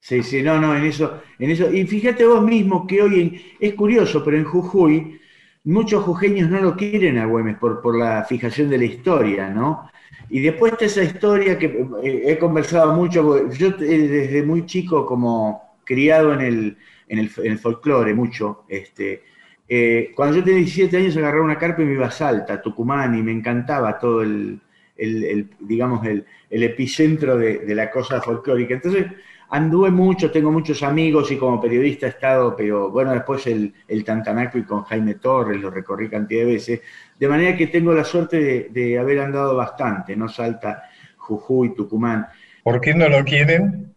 Sí, 0.00 0.22
sí, 0.22 0.42
no, 0.42 0.58
no, 0.60 0.74
en 0.76 0.84
eso, 0.84 1.20
en 1.38 1.50
eso. 1.50 1.70
Y 1.72 1.86
fíjate 1.86 2.24
vos 2.26 2.42
mismo 2.42 2.86
que 2.86 3.02
hoy 3.02 3.20
en- 3.20 3.40
es 3.60 3.74
curioso, 3.74 4.24
pero 4.24 4.36
en 4.36 4.44
Jujuy 4.44 5.20
muchos 5.64 6.02
jujeños 6.04 6.50
no 6.50 6.60
lo 6.60 6.76
quieren 6.76 7.18
a 7.18 7.26
Güemes 7.26 7.56
por, 7.58 7.80
por 7.82 7.96
la 7.98 8.24
fijación 8.24 8.68
de 8.70 8.78
la 8.78 8.84
historia, 8.84 9.48
¿no? 9.50 9.90
Y 10.30 10.40
después 10.40 10.72
está 10.72 10.84
esa 10.86 11.02
historia 11.04 11.58
que 11.58 11.66
eh, 12.02 12.22
he 12.26 12.38
conversado 12.38 12.92
mucho, 12.94 13.50
yo 13.52 13.68
eh, 13.68 13.72
desde 14.08 14.42
muy 14.42 14.66
chico 14.66 15.06
como 15.06 15.76
criado 15.84 16.34
en 16.34 16.40
el, 16.40 16.76
en 17.08 17.18
el, 17.18 17.58
folclore 17.58 18.14
mucho, 18.14 18.64
este, 18.68 19.22
eh, 19.68 20.12
cuando 20.14 20.36
yo 20.36 20.44
tenía 20.44 20.58
17 20.60 20.96
años 20.98 21.16
agarraba 21.16 21.44
una 21.44 21.58
carpa 21.58 21.82
y 21.82 21.86
me 21.86 21.92
iba 21.94 22.06
a 22.06 22.10
Salta, 22.10 22.60
Tucumán, 22.60 23.18
y 23.18 23.22
me 23.22 23.32
encantaba 23.32 23.98
todo 23.98 24.22
el, 24.22 24.60
el- 24.96 25.50
digamos, 25.60 26.04
el, 26.06 26.26
el 26.50 26.62
epicentro 26.62 27.36
de, 27.38 27.58
de 27.60 27.74
la 27.74 27.90
cosa 27.90 28.20
folclórica. 28.20 28.74
Entonces, 28.74 29.06
anduve 29.50 29.90
mucho, 29.90 30.30
tengo 30.30 30.50
muchos 30.50 30.82
amigos 30.82 31.30
y 31.30 31.36
como 31.36 31.60
periodista 31.60 32.06
he 32.06 32.10
estado, 32.10 32.54
pero 32.56 32.90
bueno, 32.90 33.12
después 33.12 33.46
el, 33.46 33.72
el 33.86 34.04
Tantanaco 34.04 34.58
y 34.58 34.64
con 34.64 34.82
Jaime 34.84 35.14
Torres 35.14 35.60
lo 35.60 35.70
recorrí 35.70 36.08
cantidad 36.08 36.44
de 36.44 36.52
veces, 36.52 36.80
de 37.18 37.28
manera 37.28 37.56
que 37.56 37.68
tengo 37.68 37.92
la 37.94 38.04
suerte 38.04 38.38
de, 38.40 38.68
de 38.70 38.98
haber 38.98 39.20
andado 39.20 39.56
bastante, 39.56 40.14
¿no? 40.16 40.28
Salta, 40.28 40.84
Jujuy, 41.16 41.74
Tucumán. 41.74 42.26
¿Por 42.62 42.80
qué 42.80 42.94
no 42.94 43.08
lo 43.08 43.24
quieren? 43.24 43.88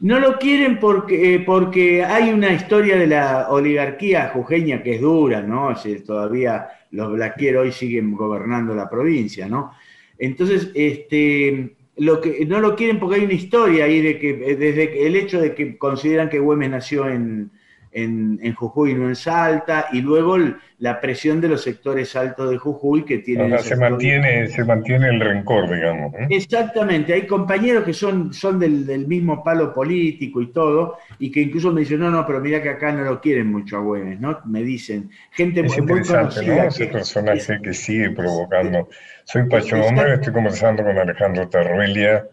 No 0.00 0.18
lo 0.18 0.38
quieren 0.38 0.78
porque, 0.78 1.34
eh, 1.34 1.40
porque 1.40 2.04
hay 2.04 2.30
una 2.30 2.52
historia 2.52 2.96
de 2.96 3.06
la 3.06 3.48
oligarquía 3.48 4.28
jujeña 4.34 4.82
que 4.82 4.96
es 4.96 5.00
dura, 5.00 5.40
¿no? 5.40 5.70
Es 5.70 5.82
decir, 5.82 6.04
todavía 6.04 6.68
los 6.90 7.12
blaqueros 7.12 7.62
hoy 7.62 7.72
siguen 7.72 8.14
gobernando 8.14 8.74
la 8.74 8.88
provincia, 8.88 9.48
¿no? 9.48 9.72
Entonces, 10.18 10.70
este, 10.74 11.74
lo 11.96 12.20
que, 12.20 12.44
no 12.46 12.60
lo 12.60 12.74
quieren 12.74 12.98
porque 12.98 13.16
hay 13.16 13.24
una 13.24 13.34
historia 13.34 13.84
ahí 13.84 14.00
de 14.00 14.18
que, 14.18 14.30
eh, 14.30 14.56
desde 14.56 15.06
el 15.06 15.16
hecho 15.16 15.40
de 15.40 15.54
que 15.54 15.78
consideran 15.78 16.28
que 16.28 16.38
Güemes 16.38 16.70
nació 16.70 17.08
en, 17.08 17.50
en, 17.94 18.38
en 18.42 18.54
Jujuy, 18.54 18.92
no 18.94 19.08
en 19.08 19.16
Salta, 19.16 19.86
y 19.92 20.02
luego 20.02 20.36
el- 20.36 20.56
la 20.80 21.00
presión 21.00 21.40
de 21.40 21.48
los 21.48 21.62
sectores 21.62 22.14
altos 22.16 22.50
de 22.50 22.58
Jujuy 22.58 23.04
que 23.04 23.18
O 23.18 23.22
tienen... 23.22 23.50
sea, 23.50 23.58
se 23.60 23.76
mantiene, 23.76 24.48
se 24.48 24.64
mantiene 24.64 25.08
el 25.08 25.20
rencor, 25.20 25.72
digamos. 25.72 26.12
¿eh? 26.14 26.26
Exactamente, 26.30 27.14
hay 27.14 27.26
compañeros 27.26 27.84
que 27.84 27.92
son, 27.94 28.34
son 28.34 28.58
del, 28.58 28.84
del 28.84 29.06
mismo 29.06 29.42
palo 29.42 29.72
político 29.72 30.42
y 30.42 30.48
todo, 30.52 30.98
y 31.18 31.30
que 31.30 31.40
incluso 31.40 31.72
me 31.72 31.80
dicen, 31.80 32.00
no, 32.00 32.10
no, 32.10 32.26
pero 32.26 32.40
mira 32.40 32.60
que 32.60 32.68
acá 32.70 32.92
no 32.92 33.02
lo 33.04 33.20
quieren 33.20 33.50
mucho 33.50 33.76
a 33.78 33.80
Güemes, 33.80 34.20
¿no? 34.20 34.40
Me 34.44 34.62
dicen, 34.62 35.08
gente 35.30 35.60
Es 35.60 35.78
muy, 35.78 36.02
conocida. 36.02 36.54
¿no? 36.64 36.68
Ese 36.68 36.86
que- 36.86 36.92
personaje 36.92 37.58
que 37.62 37.72
sigue 37.72 38.10
provocando. 38.10 38.88
Soy 39.24 39.48
Pacho. 39.48 39.78
Gómez, 39.78 40.04
estoy 40.14 40.32
conversando 40.34 40.82
con 40.84 40.98
Alejandro 40.98 41.48
Tarruelia, 41.48 42.26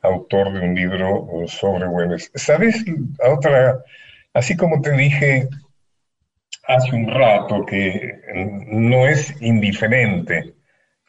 autor 0.00 0.52
de 0.52 0.60
un 0.60 0.74
libro 0.74 1.26
sobre 1.46 1.86
Güemes. 1.88 2.30
¿Sabes? 2.34 2.84
A 3.22 3.30
otra, 3.34 3.82
así 4.34 4.56
como 4.56 4.80
te 4.80 4.92
dije 4.92 5.48
hace 6.68 6.94
un 6.94 7.08
rato 7.08 7.64
que 7.64 8.20
no 8.66 9.06
es 9.06 9.34
indiferente 9.40 10.54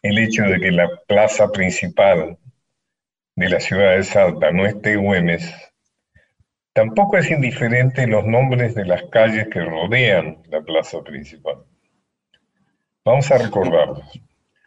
el 0.01 0.17
hecho 0.17 0.43
de 0.43 0.59
que 0.59 0.71
la 0.71 0.89
plaza 1.07 1.51
principal 1.51 2.37
de 3.35 3.49
la 3.49 3.59
ciudad 3.59 3.95
de 3.95 4.03
Salta 4.03 4.51
no 4.51 4.65
esté 4.65 4.95
Güemes, 4.95 5.53
tampoco 6.73 7.17
es 7.17 7.29
indiferente 7.29 8.07
los 8.07 8.25
nombres 8.25 8.75
de 8.75 8.85
las 8.85 9.03
calles 9.11 9.47
que 9.49 9.61
rodean 9.61 10.41
la 10.49 10.61
plaza 10.61 11.01
principal. 11.03 11.57
Vamos 13.03 13.29
a 13.31 13.37
recordarlos. 13.37 14.03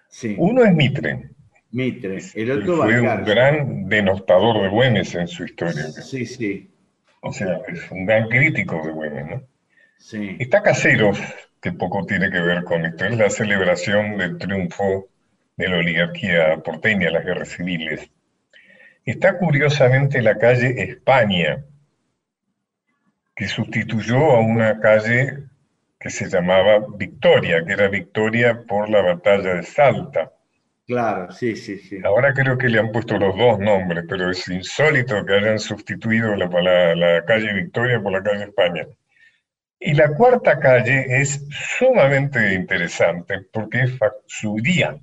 Sí, 0.09 0.37
Uno 0.39 0.63
es 0.65 0.75
Mitre, 0.75 1.31
Mitre, 1.71 2.19
el 2.35 2.51
otro 2.51 2.77
fue 2.83 3.01
un 3.01 3.25
gran 3.25 3.89
denostador 3.89 4.63
de 4.63 4.69
Güemes 4.69 5.15
en 5.15 5.27
su 5.27 5.45
historia. 5.45 5.85
Sí, 5.91 6.27
sí, 6.27 6.72
O 7.25 7.33
sea, 7.33 7.61
es 7.69 7.89
un 7.91 8.05
gran 8.05 8.29
crítico 8.29 8.85
de 8.85 8.93
Güemes, 8.93 9.27
¿no? 9.27 9.43
Sí. 9.97 10.37
Está 10.41 10.63
Caseros, 10.63 11.21
que 11.61 11.73
poco 11.73 12.05
tiene 12.05 12.31
que 12.31 12.41
ver 12.41 12.65
con 12.65 12.85
esto, 12.85 13.05
es 13.05 13.17
la 13.17 13.31
celebración 13.31 14.19
del 14.19 14.39
triunfo 14.39 15.09
de 15.57 15.69
la 15.69 15.77
oligarquía 15.79 16.57
porteña, 16.65 17.11
las 17.11 17.25
guerras 17.25 17.51
civiles. 17.51 18.11
Está 19.05 19.39
curiosamente 19.39 20.21
la 20.21 20.37
calle 20.37 20.83
España, 20.83 21.65
que 23.37 23.47
sustituyó 23.47 24.33
a 24.33 24.41
una 24.41 24.81
calle 24.81 25.45
que 26.01 26.11
se 26.11 26.29
llamaba 26.29 26.85
Victoria, 26.97 27.65
que 27.65 27.73
era 27.73 27.87
Victoria 27.89 28.65
por 28.67 28.91
la 28.91 29.01
batalla 29.01 29.55
de 29.55 29.63
Salta. 29.63 30.32
Claro, 30.87 31.31
sí, 31.33 31.57
sí, 31.57 31.79
sí. 31.79 31.99
Ahora 32.05 32.35
creo 32.35 32.59
que 32.59 32.69
le 32.69 32.79
han 32.79 32.93
puesto 32.93 33.17
los 33.17 33.35
dos 33.37 33.59
nombres, 33.59 34.05
pero 34.09 34.31
es 34.31 34.47
insólito 34.49 35.25
que 35.25 35.35
hayan 35.35 35.59
sustituido 35.59 36.37
la, 36.37 36.47
la, 36.61 36.95
la 36.95 37.25
calle 37.25 37.53
Victoria 37.55 38.01
por 38.03 38.13
la 38.13 38.23
calle 38.23 38.45
España. 38.45 38.87
Y 39.81 39.95
la 39.95 40.15
cuarta 40.15 40.61
calle 40.61 41.07
es 41.21 41.47
sumamente 41.79 42.55
interesante 42.55 43.41
porque 43.53 43.83
es 43.83 43.93
Subiría. 44.27 44.99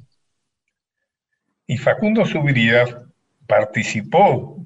Y 1.68 1.78
Facundo 1.78 2.26
Subiría 2.26 2.86
participó, 3.48 4.58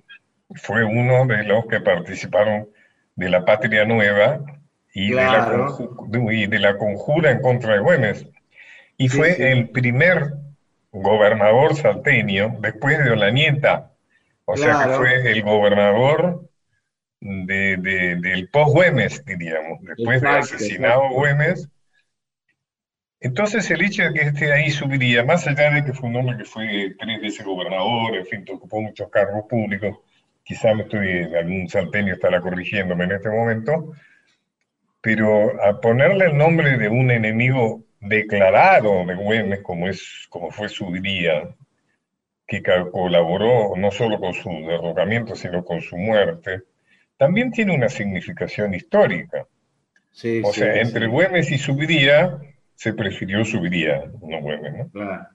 fue 0.56 0.84
uno 0.84 1.26
de 1.28 1.44
los 1.44 1.66
que 1.68 1.82
participaron 1.82 2.70
de 3.16 3.30
la 3.30 3.46
Patria 3.46 3.86
Nueva 3.86 4.40
y, 4.94 5.12
Claro. 5.12 5.24
de, 5.24 5.32
la, 5.32 5.48
conju- 5.68 6.34
y 6.34 6.48
de 6.48 6.60
la 6.60 6.78
conjura 6.78 7.32
en 7.32 7.42
contra 7.42 7.74
de 7.74 7.80
Güemes. 7.80 8.26
Y 8.98 9.10
Sí, 9.10 9.18
fue 9.18 9.34
sí. 9.36 9.44
el 9.44 9.70
primer 9.70 10.34
gobernador 10.94 11.76
salteño 11.76 12.58
después 12.62 12.98
de 13.04 13.12
Olañeta. 13.12 13.92
O 14.46 14.58
sea 14.58 14.86
que 14.86 14.92
fue 14.94 15.32
el 15.32 15.44
gobernador 15.44 16.50
de, 17.22 17.78
de- 17.78 18.16
del 18.18 18.50
post-Güemes, 18.50 19.26
diríamos, 19.26 19.82
después 19.84 20.22
de 20.22 20.28
Exacto, 20.28 20.56
asesinado 20.56 21.02
exacto. 21.04 21.16
Güemes. 21.16 21.70
Entonces 23.20 23.72
el 23.72 23.82
hecho 23.82 24.04
de 24.04 24.14
que 24.14 24.22
esté 24.22 24.52
ahí 24.54 24.70
subiría, 24.70 25.24
más 25.24 25.48
allá 25.48 25.72
de 25.72 25.84
que 25.86 25.94
fue 25.94 26.10
un 26.10 26.18
hombre 26.18 26.38
que 26.38 26.46
fue 26.46 26.94
tres 27.00 27.22
veces 27.22 27.46
gobernador, 27.46 28.16
en 28.16 28.26
fin, 28.26 28.46
ocupó 28.54 28.82
muchos 28.82 29.10
cargos 29.10 29.46
públicos, 29.50 29.98
quizá 30.44 30.74
me 30.76 30.84
estoy, 30.84 31.24
algún 31.36 31.68
salteño 31.70 32.14
estará 32.14 32.42
corrigiéndome 32.42 33.06
en 33.06 33.14
este 33.14 33.30
momento, 33.30 33.94
pero 35.02 35.62
a 35.64 35.80
ponerle 35.82 36.26
el 36.26 36.38
nombre 36.38 36.78
de 36.78 36.90
un 36.90 37.12
enemigo 37.12 37.83
declarado 38.04 39.06
de 39.06 39.16
Güemes, 39.16 39.62
como, 39.62 39.88
es, 39.88 40.28
como 40.30 40.52
fue 40.52 40.70
Subiría, 40.70 41.56
que 42.48 42.62
ca- 42.62 42.90
colaboró 42.92 43.76
no 43.78 43.92
solo 43.92 44.20
con 44.20 44.34
su 44.34 44.50
derrocamiento, 44.50 45.36
sino 45.36 45.64
con 45.66 45.82
su 45.82 45.98
muerte, 45.98 46.64
también 47.18 47.52
tiene 47.52 47.76
una 47.76 47.90
significación 47.90 48.74
histórica. 48.76 49.48
Sí, 50.12 50.44
O 50.44 50.54
sí, 50.54 50.54
sea, 50.54 50.82
sí, 50.82 50.82
entre 50.82 51.08
Güemes 51.08 51.52
y 51.52 51.58
Subiría, 51.58 52.40
se 52.76 52.94
prefirió 52.94 53.46
Subiría, 53.46 54.06
no 54.22 54.42
Güemes, 54.42 54.74
¿no? 54.78 54.92
claro. 54.92 55.28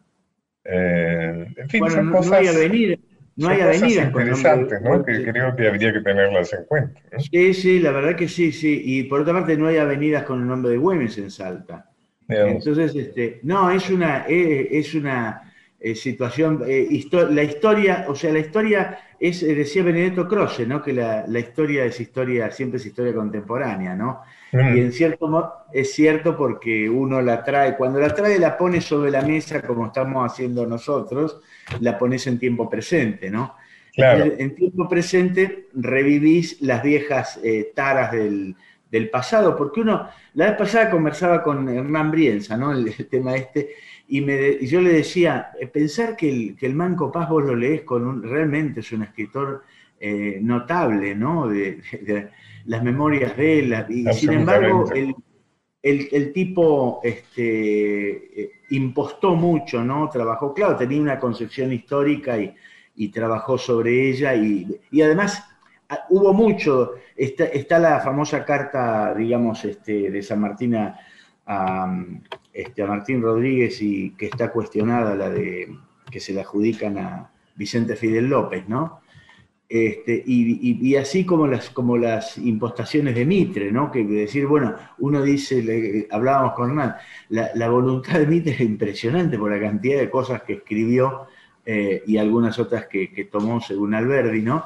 Eh, 0.65 1.47
en 1.57 1.69
fin, 1.69 1.81
Bueno, 1.81 1.91
son 1.91 2.05
no, 2.05 2.13
no 2.19 2.19
cosas, 2.19 2.33
hay 2.35 2.49
avenidas, 2.49 2.99
no 3.37 3.49
hay 3.49 3.61
avenidas 3.61 4.07
interesantes, 4.07 4.81
¿no? 4.83 5.05
Que 5.05 5.23
creo 5.23 5.57
que 5.57 5.67
habría 5.69 5.93
que 5.93 6.01
tenerlas 6.01 6.53
en 6.53 6.65
cuenta. 6.67 7.01
¿no? 7.13 7.31
Sí, 7.31 7.53
sí, 7.55 7.81
la 7.81 7.91
verdad 7.93 8.17
que 8.17 8.29
sí, 8.29 8.53
sí. 8.53 8.81
Y 8.85 9.05
por 9.05 9.21
otra 9.21 9.35
parte, 9.35 9.57
no 9.57 9.67
hay 9.67 9.77
avenidas 9.79 10.25
con 10.25 10.41
el 10.41 10.47
nombre 10.47 10.71
de 10.73 10.79
Güemes 10.79 11.19
en 11.19 11.31
Salta. 11.31 11.88
Digamos, 12.29 12.65
Entonces, 12.67 12.95
este, 12.95 13.41
no, 13.43 13.71
es 13.71 13.91
una, 13.91 14.27
eh, 14.29 14.69
es 14.73 14.95
una 14.95 15.53
eh, 15.81 15.95
situación, 15.95 16.63
eh, 16.67 16.87
histo- 16.91 17.29
la 17.29 17.43
historia, 17.43 18.05
o 18.09 18.15
sea, 18.15 18.33
la 18.33 18.39
historia 18.41 18.99
es, 19.19 19.43
eh, 19.43 19.55
decía 19.55 19.83
Benedetto 19.83 20.29
Croce, 20.29 20.67
¿no? 20.67 20.83
Que 20.83 20.93
la, 20.93 21.27
la 21.27 21.39
historia 21.41 21.85
es 21.85 22.01
historia, 22.01 22.51
siempre 22.51 22.79
es 22.79 22.87
historia 22.87 23.15
contemporánea, 23.15 23.95
¿no? 23.97 24.21
mm, 24.53 24.59
Y 24.75 24.81
en 24.81 24.93
cierto 24.93 25.29
modo 25.29 25.53
es 25.73 25.93
cierto 25.95 26.37
porque 26.37 26.89
uno 26.89 27.21
la 27.23 27.43
trae, 27.45 27.77
cuando 27.77 27.99
la 28.01 28.15
trae 28.15 28.39
la 28.39 28.57
pone 28.57 28.81
sobre 28.81 29.11
la 29.11 29.23
mesa 29.23 29.63
como 29.63 29.87
estamos 29.87 30.31
haciendo 30.31 30.67
nosotros, 30.67 31.41
la 31.81 31.99
pones 31.99 32.27
en 32.27 32.39
tiempo 32.39 32.69
presente, 32.69 33.31
¿no? 33.31 33.55
claro, 33.95 34.33
en 34.39 34.55
tiempo 34.55 34.89
presente 34.89 35.69
revivís 35.75 36.61
las 36.63 36.83
viejas 36.83 37.41
taras 37.75 38.13
del, 38.13 38.55
del 38.91 39.11
pasado, 39.11 39.57
porque 39.57 39.81
uno, 39.83 40.09
la 40.35 40.47
vez 40.51 40.57
pasada 40.59 40.91
conversaba 40.91 41.43
con 41.43 41.69
Hernán 41.69 42.11
Brienza, 42.11 42.57
¿no? 42.57 42.73
El, 42.73 42.89
el 42.89 43.07
tema 43.09 43.37
este, 43.37 43.71
y, 44.09 44.21
me 44.23 44.49
y 44.61 44.67
yo 44.67 44.81
le 44.81 44.93
decía, 44.95 45.51
eh, 45.61 45.67
pensar 45.67 46.17
que 46.17 46.29
el, 46.31 46.57
que 46.57 46.67
el 46.67 46.75
Manco 46.75 47.13
Paz 47.13 47.29
vos 47.29 47.45
lo 47.45 47.55
lees 47.55 47.83
con 47.83 48.07
un, 48.07 48.23
realmente 48.23 48.81
es 48.81 48.91
un 48.93 49.03
escritor 49.03 49.63
eh, 50.01 50.39
notable, 50.41 51.15
¿no? 51.15 51.49
De, 51.49 51.81
de- 51.93 51.99
de 52.03 52.31
las 52.67 52.83
memorias 52.83 53.37
de 53.37 53.59
él, 53.61 53.75
y 53.89 54.13
sin 54.13 54.33
embargo, 54.33 54.91
el, 54.95 55.15
el, 55.83 56.09
el 56.13 56.33
tipo 56.35 57.01
este, 57.03 58.43
eh, 58.43 58.51
impostó 58.71 59.35
mucho, 59.35 59.83
¿no? 59.83 60.09
Trabajó, 60.11 60.53
claro, 60.53 60.77
tenía 60.77 61.01
una 61.01 61.19
concepción 61.19 61.73
histórica 61.73 62.39
y, 62.39 62.55
y 62.97 63.09
trabajó 63.09 63.57
sobre 63.57 64.11
ella 64.11 64.35
y, 64.35 64.67
y 64.91 65.01
además 65.03 65.48
hubo 66.11 66.33
mucho, 66.33 66.93
está, 67.17 67.45
está 67.47 67.79
la 67.79 68.01
famosa 68.01 68.45
carta, 68.45 69.15
digamos, 69.15 69.65
este, 69.65 70.11
de 70.11 70.23
San 70.23 70.41
Martín 70.41 70.75
a, 70.77 70.99
este, 72.53 72.83
a 72.83 72.87
Martín 72.87 73.23
Rodríguez 73.23 73.81
y 73.81 74.11
que 74.11 74.27
está 74.27 74.51
cuestionada, 74.51 75.15
la 75.15 75.31
de 75.31 75.69
que 76.11 76.21
se 76.21 76.33
le 76.33 76.41
adjudican 76.41 76.99
a 76.99 77.31
Vicente 77.57 77.97
Fidel 77.97 78.27
López, 78.29 78.69
¿no? 78.69 79.01
Este, 79.69 80.23
y, 80.27 80.53
y- 80.71 80.89
y 80.89 80.97
así 80.97 81.27
como 81.27 81.47
las, 81.47 81.69
como 81.71 81.99
las 81.99 82.39
impostaciones 82.39 83.15
de 83.15 83.27
Mitre, 83.27 83.71
¿no? 83.71 83.91
Que 83.91 84.03
decir, 84.05 84.47
bueno, 84.47 84.75
uno 84.99 85.23
dice, 85.23 85.63
le- 85.63 86.09
hablábamos 86.11 86.55
con 86.55 86.71
Hernán, 86.71 86.97
la, 87.29 87.51
la 87.55 87.69
voluntad 87.69 88.19
de 88.19 88.27
Mitre 88.27 88.53
es 88.55 88.61
impresionante 88.61 89.39
por 89.39 89.51
la 89.51 89.61
cantidad 89.61 89.99
de 89.99 90.09
cosas 90.09 90.43
que 90.43 90.55
escribió 90.55 91.27
eh, 91.67 92.03
y 92.07 92.17
algunas 92.17 92.59
otras 92.59 92.87
que, 92.87 93.13
que 93.13 93.25
tomó 93.27 93.61
según 93.61 93.95
Alberdi, 93.95 94.41
¿no? 94.41 94.65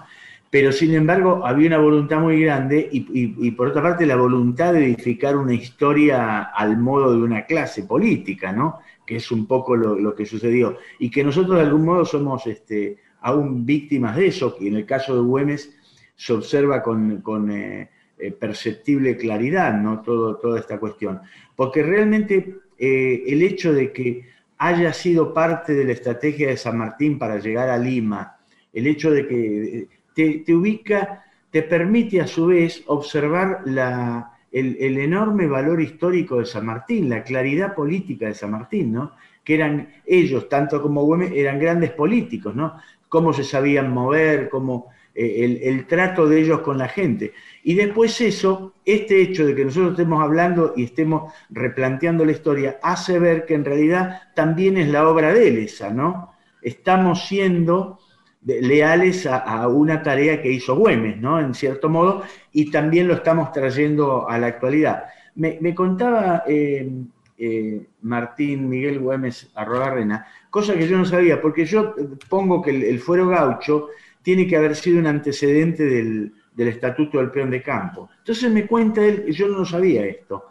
Pero 0.52 0.70
sin 0.70 0.94
embargo 0.94 1.46
había 1.46 1.68
una 1.68 1.78
voluntad 1.78 2.20
muy 2.20 2.42
grande 2.42 2.86
y, 2.92 3.50
por 3.52 3.68
otra 3.68 3.80
parte 3.80 4.04
la 4.04 4.16
voluntad 4.16 4.74
de 4.74 4.84
edificar 4.84 5.34
una 5.34 5.54
historia 5.54 6.42
al 6.42 6.76
modo 6.76 7.16
de 7.16 7.22
una 7.22 7.46
clase 7.46 7.84
política, 7.84 8.52
¿no? 8.52 8.80
Que 9.06 9.16
es 9.16 9.32
un 9.32 9.46
poco 9.46 9.74
lo, 9.74 10.14
que 10.14 10.26
sucedió. 10.26 10.76
Y 10.98 11.10
que 11.10 11.24
nosotros 11.24 11.56
de 11.56 11.62
algún 11.62 11.86
modo 11.86 12.04
somos 12.04 12.46
este, 12.46 12.98
aún 13.22 13.64
víctimas 13.64 14.14
de 14.14 14.26
eso, 14.26 14.54
que 14.54 14.68
en 14.68 14.76
el 14.76 14.84
caso 14.84 15.16
de 15.16 15.22
Güemes 15.22 15.74
se 16.16 16.34
observa 16.34 16.82
con, 16.82 17.22
con, 17.22 17.50
eh, 17.50 17.88
eh, 18.18 18.30
perceptible 18.32 19.16
claridad, 19.16 19.72
¿no? 19.72 20.02
Todo, 20.02 20.36
toda 20.36 20.60
esta 20.60 20.78
cuestión. 20.78 21.22
Porque 21.56 21.82
realmente 21.82 22.56
eh, 22.78 23.22
el 23.26 23.40
hecho 23.40 23.72
de 23.72 23.90
que 23.90 24.28
haya 24.58 24.92
sido 24.92 25.32
parte 25.32 25.72
de 25.72 25.86
la 25.86 25.92
estrategia 25.92 26.48
de 26.48 26.58
San 26.58 26.76
Martín 26.76 27.18
para 27.18 27.38
llegar 27.38 27.70
a 27.70 27.78
Lima, 27.78 28.36
el 28.70 28.86
hecho 28.86 29.10
de 29.10 29.26
que 29.26 30.01
te, 30.14 30.44
ubica, 30.54 31.24
te 31.50 31.62
permite 31.62 32.20
a 32.20 32.26
su 32.26 32.46
vez 32.46 32.82
observar 32.86 33.62
el, 33.64 34.98
enorme 34.98 35.46
valor 35.46 35.80
histórico 35.80 36.38
de 36.38 36.46
San 36.46 36.66
Martín, 36.66 37.08
la 37.08 37.22
claridad 37.22 37.74
política 37.74 38.26
de 38.26 38.34
San 38.34 38.50
Martín, 38.50 38.92
¿no? 38.92 39.12
Que 39.44 39.54
eran 39.54 39.88
ellos, 40.06 40.48
tanto 40.48 40.80
como 40.80 41.04
Güemes, 41.04 41.32
eran 41.32 41.58
grandes 41.58 41.90
políticos, 41.90 42.54
¿no? 42.54 42.76
Cómo 43.08 43.32
se 43.32 43.44
sabían 43.44 43.92
mover, 43.92 44.48
cómo 44.48 44.90
eh, 45.14 45.44
el, 45.44 45.62
el 45.62 45.86
trato 45.86 46.26
de 46.26 46.40
ellos 46.40 46.60
con 46.60 46.78
la 46.78 46.88
gente. 46.88 47.32
Y 47.64 47.74
después 47.74 48.20
eso, 48.20 48.74
este 48.84 49.20
hecho 49.20 49.46
de 49.46 49.54
que 49.54 49.64
nosotros 49.64 49.92
estemos 49.92 50.22
hablando 50.22 50.72
y 50.76 50.84
estemos 50.84 51.32
replanteando 51.50 52.24
la 52.24 52.32
historia, 52.32 52.78
hace 52.82 53.18
ver 53.18 53.44
que 53.44 53.54
en 53.54 53.64
realidad 53.64 54.22
también 54.34 54.76
es 54.76 54.88
la 54.88 55.08
obra 55.08 55.32
de 55.32 55.48
él 55.48 55.58
esa, 55.58 55.90
¿no? 55.90 56.32
Estamos 56.62 57.26
siendo 57.26 57.98
leales 58.44 59.26
a, 59.26 59.68
una 59.68 60.02
tarea 60.02 60.42
que 60.42 60.50
hizo 60.50 60.76
Güemes, 60.76 61.18
¿no? 61.18 61.40
En 61.40 61.54
cierto 61.54 61.88
modo, 61.88 62.22
y 62.52 62.70
también 62.70 63.08
lo 63.08 63.14
estamos 63.14 63.52
trayendo 63.52 64.28
a 64.28 64.38
la 64.38 64.48
actualidad. 64.48 65.04
Me, 65.34 65.74
contaba 65.74 66.42
eh, 66.46 66.90
eh, 67.38 67.86
Martín 68.02 68.68
Miguel 68.68 68.98
Güemes 68.98 69.50
Arrogarrena, 69.54 70.26
cosa 70.50 70.74
que 70.74 70.88
yo 70.88 70.98
no 70.98 71.04
sabía, 71.04 71.40
porque 71.40 71.64
yo 71.64 71.94
pongo 72.28 72.60
que 72.60 72.70
el, 72.70 72.98
fuero 72.98 73.28
gaucho 73.28 73.88
tiene 74.22 74.46
que 74.46 74.56
haber 74.56 74.76
sido 74.76 74.98
un 74.98 75.06
antecedente 75.06 75.84
del, 75.84 76.34
Estatuto 76.56 77.18
del 77.18 77.30
Peón 77.30 77.50
de 77.50 77.62
Campo. 77.62 78.10
Entonces 78.18 78.50
me 78.52 78.66
cuenta 78.66 79.04
él, 79.04 79.26
yo 79.32 79.48
no 79.48 79.64
sabía 79.64 80.04
esto, 80.04 80.46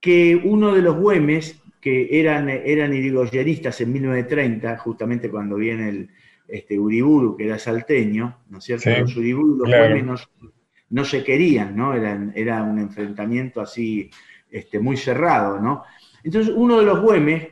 que 0.00 0.40
uno 0.44 0.72
de 0.72 0.82
los 0.82 0.96
Güemes, 0.96 1.60
que 1.80 2.08
eran, 2.18 2.48
eran 2.48 2.92
en 2.92 3.92
1930, 3.92 4.78
justamente 4.78 5.30
cuando 5.30 5.56
viene 5.56 5.88
el 5.90 6.10
este, 6.48 6.78
Uriburu, 6.78 7.36
que 7.36 7.46
era 7.46 7.58
salteño, 7.58 8.38
¿no 8.48 8.58
es 8.58 8.64
cierto? 8.64 8.90
Sí, 8.90 9.00
los 9.00 9.16
Uriburu, 9.16 9.56
los 9.56 9.68
claro. 9.68 9.94
Güemes 9.94 10.04
no, 10.04 10.50
no 10.90 11.04
se 11.04 11.24
querían, 11.24 11.76
¿no? 11.76 11.94
Eran, 11.94 12.32
era 12.34 12.62
un 12.62 12.78
enfrentamiento 12.78 13.60
así 13.60 14.10
este, 14.50 14.78
muy 14.78 14.96
cerrado, 14.96 15.60
¿no? 15.60 15.84
Entonces 16.22 16.52
uno 16.56 16.78
de 16.78 16.86
los 16.86 17.00
Güemes 17.00 17.48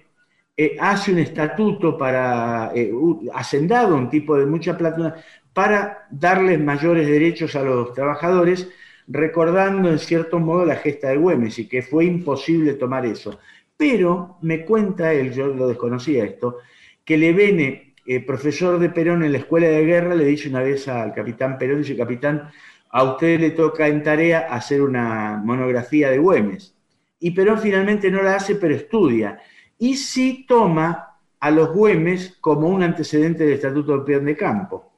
eh, 0.57 0.77
hace 0.79 1.13
un 1.13 1.19
estatuto 1.19 1.99
para, 1.99 2.71
eh, 2.75 2.93
hacendado, 3.33 3.97
un 3.97 4.09
tipo 4.09 4.37
de 4.37 4.47
mucha 4.47 4.79
plata, 4.79 5.17
para 5.53 6.07
darles 6.11 6.61
mayores 6.61 7.09
derechos 7.09 7.57
a 7.57 7.63
los 7.63 7.93
trabajadores, 7.93 8.69
recordando 9.09 9.91
en 9.91 9.99
cierto 9.99 10.39
modo 10.39 10.65
la 10.65 10.77
gesta 10.77 11.09
de 11.09 11.17
Güemes 11.17 11.59
y 11.59 11.69
que 11.69 11.83
fue 11.83 12.05
imposible 12.05 12.75
tomar 12.75 13.05
eso. 13.05 13.39
Pero 13.77 14.39
me 14.43 14.65
cuenta 14.65 15.13
él, 15.13 15.33
yo 15.33 15.49
lo 15.49 15.69
desconocía 15.69 16.25
esto, 16.25 16.59
que 17.05 17.19
Levene, 17.19 17.84
eh, 18.07 18.25
profesor 18.25 18.79
de 18.79 18.91
Perón 18.91 19.25
en 19.25 19.33
la 19.33 19.39
escuela 19.39 19.69
de 19.69 19.85
guerra, 19.85 20.15
le 20.15 20.25
dice 20.25 20.49
una 20.49 20.61
vez 20.61 20.89
al 20.89 21.15
capitán 21.15 21.59
Perón, 21.59 21.79
dice, 21.79 21.97
capitán, 21.97 22.51
a 22.91 23.03
usted 23.03 23.41
le 23.41 23.51
toca 23.51 23.89
en 23.89 24.03
tarea 24.03 24.47
hacer 24.51 24.83
una 24.83 25.41
monografía 25.45 26.11
de 26.11 26.19
Güemes. 26.19 26.75
Y 27.19 27.31
Perón 27.31 27.59
finalmente 27.59 28.11
no 28.11 28.23
la 28.23 28.37
hace, 28.37 28.57
pero 28.57 28.75
estudia. 28.75 29.41
Y 29.79 29.97
sí 29.97 30.45
toma 30.47 31.17
a 31.41 31.51
los 31.51 31.73
Güemes 31.73 32.37
como 32.41 32.69
un 32.69 32.83
antecedente 32.83 33.45
del 33.45 33.55
Estatuto 33.55 33.93
del 33.93 34.05
Peón 34.05 34.25
de 34.27 34.37
Campo. 34.37 34.93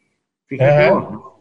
Fíjate 0.46 0.90
vos, 0.90 1.11
¿no? 1.11 1.36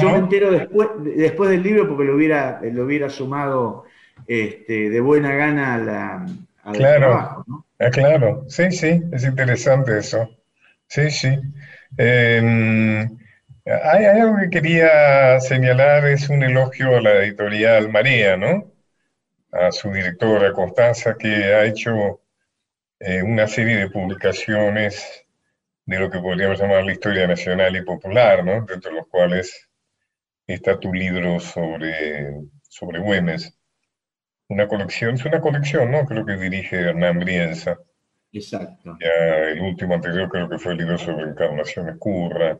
Yo 0.00 0.10
me 0.10 0.18
entero 0.18 0.52
después, 0.52 0.88
después 1.02 1.50
del 1.50 1.62
libro 1.62 1.88
porque 1.88 2.04
lo 2.04 2.14
hubiera, 2.14 2.60
lo 2.62 2.84
hubiera 2.84 3.10
sumado 3.10 3.84
este, 4.26 4.90
de 4.90 5.00
buena 5.00 5.34
gana 5.34 5.74
a 5.74 5.78
la, 5.78 6.26
claro, 6.72 6.98
trabajo. 7.00 7.44
¿no? 7.48 7.66
Ah, 7.80 7.90
claro, 7.90 8.44
sí, 8.48 8.70
sí, 8.70 9.02
es 9.10 9.24
interesante 9.24 9.98
eso. 9.98 10.28
Sí, 10.92 11.10
sí. 11.10 11.28
Em, 11.96 13.18
hay, 13.64 14.04
algo 14.04 14.36
que 14.38 14.50
quería 14.50 15.40
señalar, 15.40 16.04
es 16.06 16.28
un 16.28 16.42
elogio 16.42 16.96
a 16.96 17.00
la 17.00 17.12
editorial 17.24 17.90
María, 17.90 18.36
¿no? 18.36 18.70
A 19.52 19.72
su 19.72 19.90
directora 19.92 20.52
Constanza, 20.52 21.16
que 21.18 21.28
ha 21.54 21.64
hecho 21.64 22.20
eh, 23.00 23.22
una 23.22 23.48
serie 23.48 23.78
de 23.78 23.90
publicaciones 23.90 25.24
de 25.86 25.98
lo 25.98 26.10
que 26.10 26.20
podríamos 26.20 26.60
llamar 26.60 26.84
la 26.84 26.92
historia 26.92 27.26
nacional 27.26 27.74
y 27.76 27.82
popular, 27.82 28.44
¿no? 28.44 28.66
Dentro 28.66 28.90
de 28.90 28.98
los 28.98 29.08
cuales 29.08 29.68
está 30.46 30.78
tu 30.78 30.92
libro 30.92 31.40
sobre, 31.40 32.34
sobre 32.68 33.00
Güemes. 33.00 33.58
Una 34.48 34.68
colección, 34.68 35.14
es 35.14 35.24
una 35.24 35.40
colección, 35.40 35.90
¿no? 35.90 36.04
Creo 36.06 36.26
que 36.26 36.36
dirige 36.36 36.76
Hernán 36.80 37.18
Brienza. 37.20 37.78
Exacto. 38.32 38.96
Ya 39.00 39.50
el 39.50 39.60
último 39.60 39.94
anterior 39.94 40.28
creo 40.28 40.48
que 40.48 40.58
fue 40.58 40.72
el 40.72 40.78
libro 40.78 40.98
sobre 40.98 41.26
Encarnación 41.26 41.88
Escurra. 41.90 42.58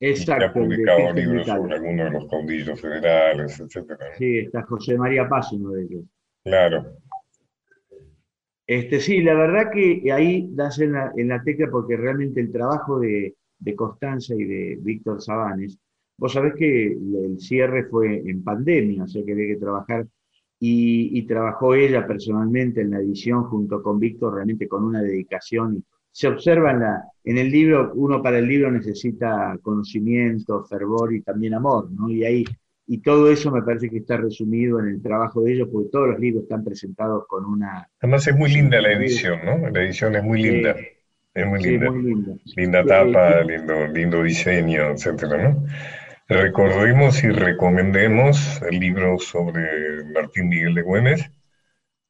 Exacto. 0.00 0.44
ha 0.44 0.52
publicado 0.52 1.12
libros 1.12 1.46
sobre 1.46 1.74
algunos 1.74 2.04
de 2.06 2.10
los 2.12 2.30
caudillos 2.30 2.80
federales, 2.80 3.58
etc. 3.58 4.00
Sí, 4.16 4.38
está 4.38 4.62
José 4.62 4.96
María 4.96 5.28
Paz, 5.28 5.52
uno 5.52 5.72
de 5.72 5.82
ellos. 5.82 6.04
Claro. 6.44 6.98
Este, 8.66 9.00
sí, 9.00 9.22
la 9.22 9.34
verdad 9.34 9.70
que 9.72 10.12
ahí 10.12 10.46
das 10.52 10.78
en 10.78 10.92
la, 10.92 11.10
en 11.16 11.28
la 11.28 11.42
tecla 11.42 11.68
porque 11.70 11.96
realmente 11.96 12.40
el 12.40 12.52
trabajo 12.52 13.00
de, 13.00 13.34
de 13.58 13.74
Constanza 13.74 14.34
y 14.34 14.44
de 14.44 14.78
Víctor 14.80 15.22
Sabanes, 15.22 15.78
vos 16.18 16.32
sabés 16.32 16.54
que 16.54 16.92
el 16.92 17.40
cierre 17.40 17.84
fue 17.84 18.18
en 18.18 18.44
pandemia, 18.44 19.04
o 19.04 19.06
sea 19.08 19.24
que 19.24 19.32
había 19.32 19.54
que 19.54 19.60
trabajar 19.60 20.06
y, 20.60 21.26
trabajó 21.26 21.74
ella 21.74 22.06
personalmente 22.06 22.80
en 22.80 22.90
la 22.90 22.98
edición 22.98 23.44
junto 23.44 23.82
con 23.82 23.98
Víctor, 23.98 24.34
realmente 24.34 24.66
con 24.66 24.84
una 24.84 25.02
dedicación. 25.02 25.84
Se 26.10 26.26
observa 26.26 26.72
en, 26.72 26.80
la, 26.80 27.04
en 27.24 27.38
el 27.38 27.50
libro, 27.50 27.92
uno 27.94 28.22
para 28.22 28.38
el 28.38 28.48
libro 28.48 28.70
necesita 28.70 29.56
conocimiento, 29.62 30.64
fervor 30.64 31.14
y 31.14 31.22
también 31.22 31.54
amor, 31.54 31.90
¿no? 31.92 32.10
Y 32.10 32.24
ahí 32.24 32.44
y 32.90 33.02
todo 33.02 33.30
eso 33.30 33.50
me 33.50 33.60
parece 33.60 33.90
que 33.90 33.98
está 33.98 34.16
resumido 34.16 34.80
en 34.80 34.88
el 34.88 35.02
trabajo 35.02 35.42
de 35.42 35.52
ellos, 35.52 35.68
porque 35.70 35.90
todos 35.92 36.08
los 36.08 36.18
libros 36.18 36.44
están 36.44 36.64
presentados 36.64 37.26
con 37.28 37.44
una... 37.44 37.86
Además 38.00 38.26
es 38.26 38.34
muy 38.34 38.50
linda 38.50 38.80
la 38.80 38.92
edición, 38.92 39.40
¿no? 39.44 39.68
La 39.68 39.84
edición 39.84 40.16
es 40.16 40.24
muy 40.24 40.42
linda. 40.42 40.74
es 41.34 41.46
muy 41.46 41.62
linda. 41.62 41.90
muy 41.90 42.02
linda. 42.02 42.32
Linda 42.56 42.84
tapa, 42.86 43.42
lindo, 43.42 43.86
lindo 43.88 44.22
diseño, 44.22 44.92
etcétera, 44.92 45.50
¿no? 45.50 45.66
Recordemos 46.28 47.24
y 47.24 47.30
recomendemos 47.30 48.60
el 48.60 48.78
libro 48.78 49.18
sobre 49.18 50.04
Martín 50.12 50.50
Miguel 50.50 50.74
de 50.74 50.82
Güemes, 50.82 51.30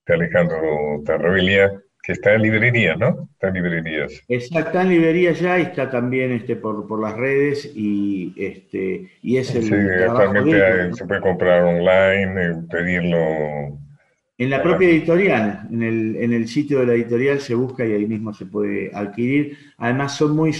de 0.06 0.14
Alejandro 0.14 0.58
Tarrobelia, 1.06 1.80
que 2.02 2.12
está 2.12 2.34
en 2.34 2.42
librería, 2.42 2.96
¿no? 2.96 3.28
Está 3.34 3.48
en 3.48 3.54
librerías. 3.54 4.20
Está, 4.26 4.82
en 4.82 4.88
librerías 4.88 5.38
ya 5.38 5.60
y 5.60 5.62
está 5.62 5.88
también 5.88 6.32
este, 6.32 6.56
por, 6.56 6.88
por 6.88 7.00
las 7.00 7.16
redes 7.16 7.70
y, 7.76 8.34
este, 8.36 9.08
y 9.22 9.36
es 9.36 9.54
el. 9.54 9.62
Sí, 9.62 9.74
actualmente 9.74 10.94
se 10.94 11.06
puede 11.06 11.20
comprar 11.20 11.62
online, 11.62 12.42
eh, 12.42 12.54
pedirlo. 12.68 13.78
En 14.36 14.50
la 14.50 14.60
propia 14.64 14.88
editorial, 14.88 15.68
en 15.70 15.82
el, 15.84 16.16
en 16.16 16.32
el 16.32 16.48
sitio 16.48 16.80
de 16.80 16.86
la 16.86 16.94
editorial 16.94 17.38
se 17.38 17.54
busca 17.54 17.86
y 17.86 17.92
ahí 17.92 18.06
mismo 18.06 18.34
se 18.34 18.46
puede 18.46 18.90
adquirir. 18.92 19.56
Además, 19.76 20.16
son 20.16 20.34
muy 20.34 20.52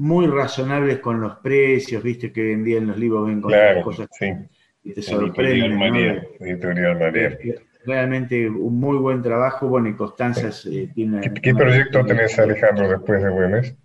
muy 0.00 0.26
razonables 0.26 0.98
con 0.98 1.20
los 1.20 1.36
precios, 1.36 2.02
viste 2.02 2.32
que 2.32 2.42
vendían 2.42 2.86
los 2.86 2.96
libros, 2.96 3.26
ven 3.26 3.42
con 3.42 3.52
las 3.52 3.84
cosas 3.84 4.08
sí. 4.18 4.32
y 4.82 4.94
te 4.94 5.02
sorprenden. 5.02 5.72
Editorial 6.40 6.98
María. 6.98 7.30
Realmente 7.84 8.48
un 8.48 8.80
muy 8.80 8.96
buen 8.96 9.20
trabajo, 9.20 9.68
bueno, 9.68 9.90
y 9.90 9.94
Constanza 9.94 10.50
eh, 10.70 10.88
tiene... 10.94 11.20
¿Qué, 11.42 11.54
proyecto 11.54 12.04
tenés, 12.06 12.38
Alejandro, 12.38 12.88
después 12.88 13.22
de 13.22 13.28
Güemes? 13.28 13.76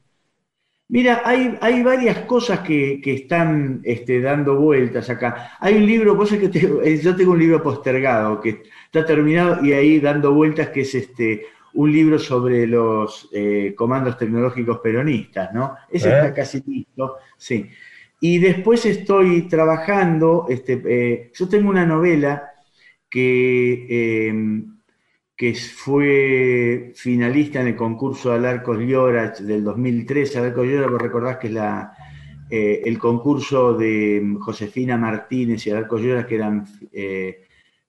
Mira, 0.87 1.21
hay, 1.25 1.57
hay 1.59 1.83
varias 1.83 2.19
cosas 2.19 2.59
que, 2.59 3.01
que 3.01 3.13
están 3.15 3.81
este, 3.83 4.21
dando 4.21 4.55
vueltas 4.55 5.09
acá. 5.09 5.57
Hay 5.59 5.75
un 5.75 5.85
libro, 5.85 6.15
vos 6.15 6.29
que 6.31 6.49
eh, 6.83 6.97
yo 6.97 7.15
tengo 7.15 7.33
un 7.33 7.39
libro 7.39 7.61
postergado 7.61 8.39
que 8.39 8.61
está 8.85 9.05
terminado 9.05 9.65
y 9.65 9.73
ahí 9.73 9.99
dando 9.99 10.33
vueltas 10.33 10.69
que 10.69 10.81
es 10.81 10.95
este 10.95 11.45
un 11.75 11.91
libro 11.91 12.17
sobre 12.17 12.65
los 12.67 13.29
eh, 13.31 13.73
comandos 13.75 14.17
tecnológicos 14.17 14.79
peronistas, 14.79 15.53
¿no? 15.53 15.75
Ese 15.89 16.09
está 16.09 16.29
¿Eh? 16.29 16.33
casi 16.33 16.63
listo, 16.65 17.17
sí. 17.37 17.69
Y 18.19 18.39
después 18.39 18.85
estoy 18.85 19.43
trabajando, 19.43 20.45
este, 20.49 20.81
eh, 20.85 21.31
yo 21.33 21.49
tengo 21.49 21.69
una 21.69 21.85
novela 21.85 22.51
que, 23.09 24.27
em, 24.29 24.77
que 25.35 25.53
fue 25.53 26.93
finalista 26.95 27.59
en 27.59 27.67
el 27.67 27.75
concurso 27.75 28.29
de 28.29 28.37
Alarcos 28.37 28.79
Llorach 28.79 29.39
del 29.39 29.63
2013. 29.63 30.39
Alarcos 30.39 30.65
Llorach, 30.65 30.89
vos 30.89 31.01
recordás 31.01 31.37
que 31.37 31.47
es 31.47 31.53
la, 31.53 31.93
el 32.49 32.97
concurso 32.97 33.73
de 33.73 34.37
Josefina 34.39 34.97
Martínez 34.97 35.67
y 35.67 35.71
Alarcos 35.71 36.01
Llorach, 36.01 36.25
que 36.25 36.35
eran 36.35 36.65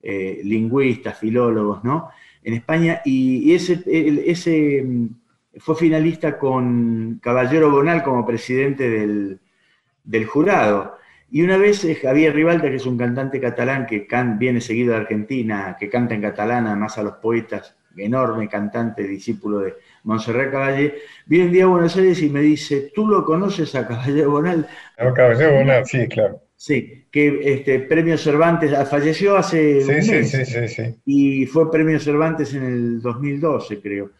lingüistas, 0.02 1.18
filólogos, 1.18 1.84
¿no? 1.84 2.10
En 2.46 2.54
España, 2.54 3.02
y, 3.04 3.52
ese, 3.54 4.82
mm, 4.84 5.08
fue 5.58 5.74
finalista 5.74 6.38
con 6.38 7.18
Caballero 7.20 7.72
Bonal 7.72 8.04
como 8.04 8.24
presidente 8.24 8.88
del, 8.88 10.26
jurado. 10.26 10.96
Y 11.28 11.42
una 11.42 11.58
vez 11.58 11.84
eh, 11.84 11.96
Javier 11.96 12.32
Ribalta, 12.32 12.70
que 12.70 12.76
es 12.76 12.86
un 12.86 12.96
cantante 12.96 13.40
catalán 13.40 13.84
que 13.84 14.06
viene 14.38 14.60
seguido 14.60 14.92
de 14.92 15.00
Argentina, 15.00 15.76
que 15.76 15.88
canta 15.88 16.14
en 16.14 16.22
catalán, 16.22 16.68
además 16.68 16.96
a 16.98 17.02
los 17.02 17.14
poetas, 17.14 17.74
enorme 17.96 18.48
cantante, 18.48 19.02
discípulo 19.02 19.58
de 19.58 19.74
Montserrat 20.04 20.52
Caballé, 20.52 20.94
viene 21.26 21.46
un 21.46 21.52
día 21.52 21.64
a 21.64 21.66
Buenos 21.66 21.96
Aires 21.96 22.22
y 22.22 22.30
me 22.30 22.42
dice, 22.42 22.92
¿tú 22.94 23.08
lo 23.08 23.24
conoces 23.24 23.74
a 23.74 23.88
Caballero 23.88 24.30
Bonal? 24.30 24.68
Caballero 24.96 25.52
Bonal, 25.52 25.84
sí, 25.84 26.06
claro. 26.06 26.45
Sí, 26.58 27.04
que 27.10 27.40
este 27.42 27.80
premio 27.80 28.16
Cervantes 28.16 28.72
ah, 28.72 28.86
falleció 28.86 29.36
hace 29.36 29.80
un 29.80 29.86
mes 29.88 30.06
sí, 30.06 30.44
sí, 30.44 30.68
sí, 30.68 30.82
y 31.04 31.46
fue 31.46 31.70
premio 31.70 32.00
Cervantes 32.00 32.54
en 32.54 32.64
el 32.64 33.02
2012, 33.02 33.80
creo. 33.80 34.10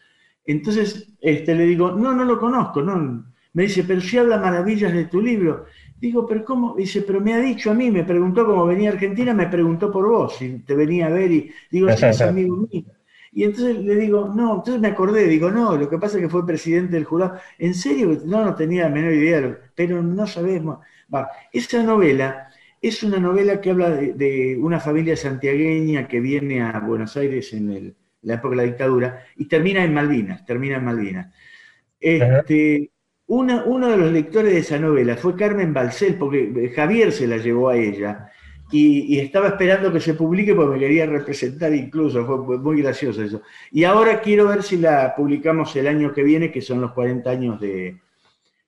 Entonces 0.45 1.09
este, 1.21 1.55
le 1.55 1.65
digo, 1.65 1.93
no, 1.93 2.13
no 2.13 2.25
lo 2.25 2.39
conozco, 2.39 2.83
no. 2.83 3.25
Me 3.55 3.63
dice, 3.63 3.85
pero 3.85 4.03
si 4.03 4.19
habla 4.19 4.37
maravillas 4.37 4.93
de 4.93 5.07
tu 5.07 5.23
libro. 5.23 5.65
Digo, 5.99 6.27
pero 6.27 6.45
¿cómo? 6.45 6.77
Dice, 6.77 7.01
pero 7.03 7.23
me 7.23 7.33
ha 7.33 7.39
dicho 7.39 7.71
a 7.71 7.75
mí, 7.75 7.91
me 7.91 8.05
preguntó 8.05 8.45
cómo 8.45 8.67
venía 8.67 8.91
a 8.91 8.93
Argentina, 8.93 9.33
me 9.33 9.47
preguntó 9.47 9.91
por 9.91 10.07
vos, 10.07 10.37
si 10.37 10.59
te 10.59 10.75
venía 10.75 11.07
a 11.07 11.11
ver 11.11 11.33
y 11.33 11.51
digo, 11.71 11.89
sí, 11.97 12.05
es 12.05 12.21
amigo 12.21 12.69
mío. 12.71 12.85
Y 13.33 13.45
entonces 13.45 13.79
le 13.79 13.97
digo, 13.97 14.33
no, 14.35 14.57
entonces 14.57 14.81
me 14.81 14.89
acordé, 14.89 15.27
digo, 15.27 15.51
no, 15.51 15.77
lo 15.77 15.89
que 15.89 15.99
pasa 15.99 16.17
es 16.17 16.23
que 16.23 16.29
fue 16.29 16.47
presidente 16.47 16.93
del 16.93 17.05
jurado. 17.05 17.39
¿En 17.59 17.75
serio? 17.75 18.21
No, 18.25 18.45
no 18.45 18.55
tenía 18.55 18.85
la 18.85 18.89
menor 18.91 19.13
idea, 19.13 19.59
pero 19.75 20.03
no 20.03 20.27
sabemos. 20.27 20.79
Esa 21.53 21.83
novela 21.83 22.51
es 22.81 23.03
una 23.03 23.19
novela 23.19 23.61
que 23.61 23.71
habla 23.71 23.91
de, 23.91 24.57
una 24.61 24.81
familia 24.81 25.17
santiagueña 25.17 26.07
que 26.09 26.21
viene 26.21 26.63
a 26.63 26.79
Buenos 26.81 27.17
Aires 27.17 27.53
en 27.53 27.95
la 28.23 28.35
época 28.35 28.51
de 28.51 28.57
la 28.57 28.63
dictadura 28.65 29.25
y 29.37 29.47
termina 29.47 29.83
en 29.85 29.95
Malvinas, 29.95 30.45
termina 30.45 30.77
en 30.77 30.85
Malvinas. 30.85 31.35
Este, 31.99 32.91
uno 33.27 33.89
de 33.89 33.97
los 33.97 34.13
lectores 34.13 34.53
de 34.53 34.59
esa 34.59 34.79
novela 34.79 35.17
fue 35.17 35.37
Carmen 35.37 35.73
Balcel, 35.73 36.17
porque 36.17 36.73
Javier 36.75 37.13
se 37.13 37.27
la 37.27 37.39
llevó 37.39 37.71
a 37.71 37.77
ella 37.77 38.31
y, 38.71 39.19
estaba 39.19 39.49
esperando 39.49 39.93
que 39.93 40.01
se 40.01 40.15
publique 40.15 40.55
porque 40.55 40.75
me 40.75 40.79
quería 40.79 41.07
representar 41.07 41.73
incluso, 41.73 42.27
fue 42.27 42.59
muy 42.59 42.83
gracioso 42.83 43.23
eso. 43.23 43.43
Y 43.71 43.85
ahora 43.85 44.21
quiero 44.21 44.49
ver 44.49 44.63
si 44.63 44.77
la 44.77 45.15
publicamos 45.17 45.75
el 45.77 45.87
año 45.87 46.13
que 46.13 46.23
viene, 46.23 46.51
que 46.51 46.61
son 46.61 46.81
los 46.81 46.93
40 46.93 47.31
años 47.31 47.61
de, 47.61 47.97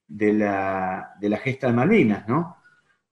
de 0.09 0.32
la, 0.32 1.14
de 1.20 1.28
la 1.28 1.36
gesta 1.36 1.68
de 1.68 1.74
Malvinas, 1.74 2.26
¿no? 2.26 2.56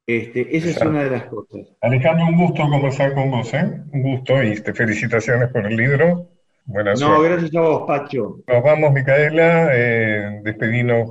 Este, 0.06 0.56
esa 0.56 0.70
es 0.70 0.80
una 0.82 1.02
de 1.02 1.10
las 1.10 1.24
cosas. 1.24 1.66
Alejandro, 1.80 2.26
un 2.26 2.36
gusto 2.36 2.62
conversar 2.68 3.14
con 3.14 3.30
vos, 3.30 3.52
¿eh? 3.54 3.82
Un 3.92 4.02
gusto 4.02 4.42
y 4.42 4.54
te 4.60 4.72
felicitaciones 4.72 5.50
por 5.50 5.66
el 5.66 5.76
libro. 5.76 6.28
Buenas 6.64 7.00
No, 7.00 7.20
gracias 7.20 7.54
a 7.54 7.60
vos, 7.60 7.84
Pacho. 7.86 8.38
Nos 8.46 8.62
vamos, 8.62 8.92
Micaela, 8.92 9.70
eh, 9.72 10.42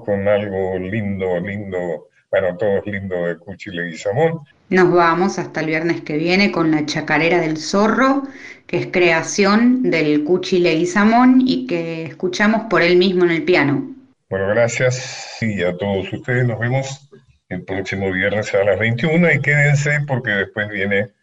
con 0.05 0.27
algo 0.27 0.77
lindo, 0.79 1.39
lindo, 1.39 2.07
Bueno, 2.31 2.57
todo 2.57 2.77
es 2.77 2.85
lindo 2.85 3.15
de 3.25 3.37
Cuchi 3.37 3.71
Leguizamón. 3.71 4.41
Nos 4.69 4.91
vamos 4.93 5.39
hasta 5.39 5.59
el 5.59 5.67
viernes 5.67 6.01
que 6.01 6.17
viene 6.17 6.51
con 6.51 6.71
la 6.71 6.85
Chacarera 6.85 7.39
del 7.39 7.57
Zorro, 7.57 8.23
que 8.65 8.77
es 8.77 8.87
creación 8.87 9.83
del 9.83 10.23
Cuchi 10.23 10.59
Leguizamón 10.59 11.41
y 11.45 11.67
que 11.67 12.03
escuchamos 12.03 12.63
por 12.69 12.81
él 12.81 12.97
mismo 12.97 13.23
en 13.25 13.31
el 13.31 13.43
piano. 13.43 13.94
Bueno, 14.35 14.49
gracias 14.49 15.37
y 15.41 15.63
a 15.63 15.77
todos 15.77 16.11
ustedes 16.11 16.45
nos 16.45 16.59
vemos 16.59 17.09
el 17.47 17.63
próximo 17.63 18.11
viernes 18.11 18.53
a 18.53 18.65
las 18.65 18.77
21 18.77 19.31
y 19.31 19.41
quédense 19.41 20.01
porque 20.05 20.31
después 20.31 20.67
viene 20.67 21.13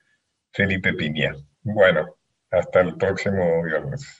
Felipe 0.55 0.95
Piña. 0.95 1.35
Bueno, 1.63 2.17
hasta 2.51 2.81
el 2.81 2.97
próximo 2.97 3.65
viernes. 3.65 4.19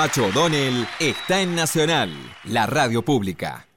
Pacho 0.00 0.28
O'Donnell 0.28 0.88
está 0.98 1.42
en 1.42 1.54
Nacional, 1.54 2.10
la 2.44 2.64
radio 2.64 3.02
pública. 3.02 3.69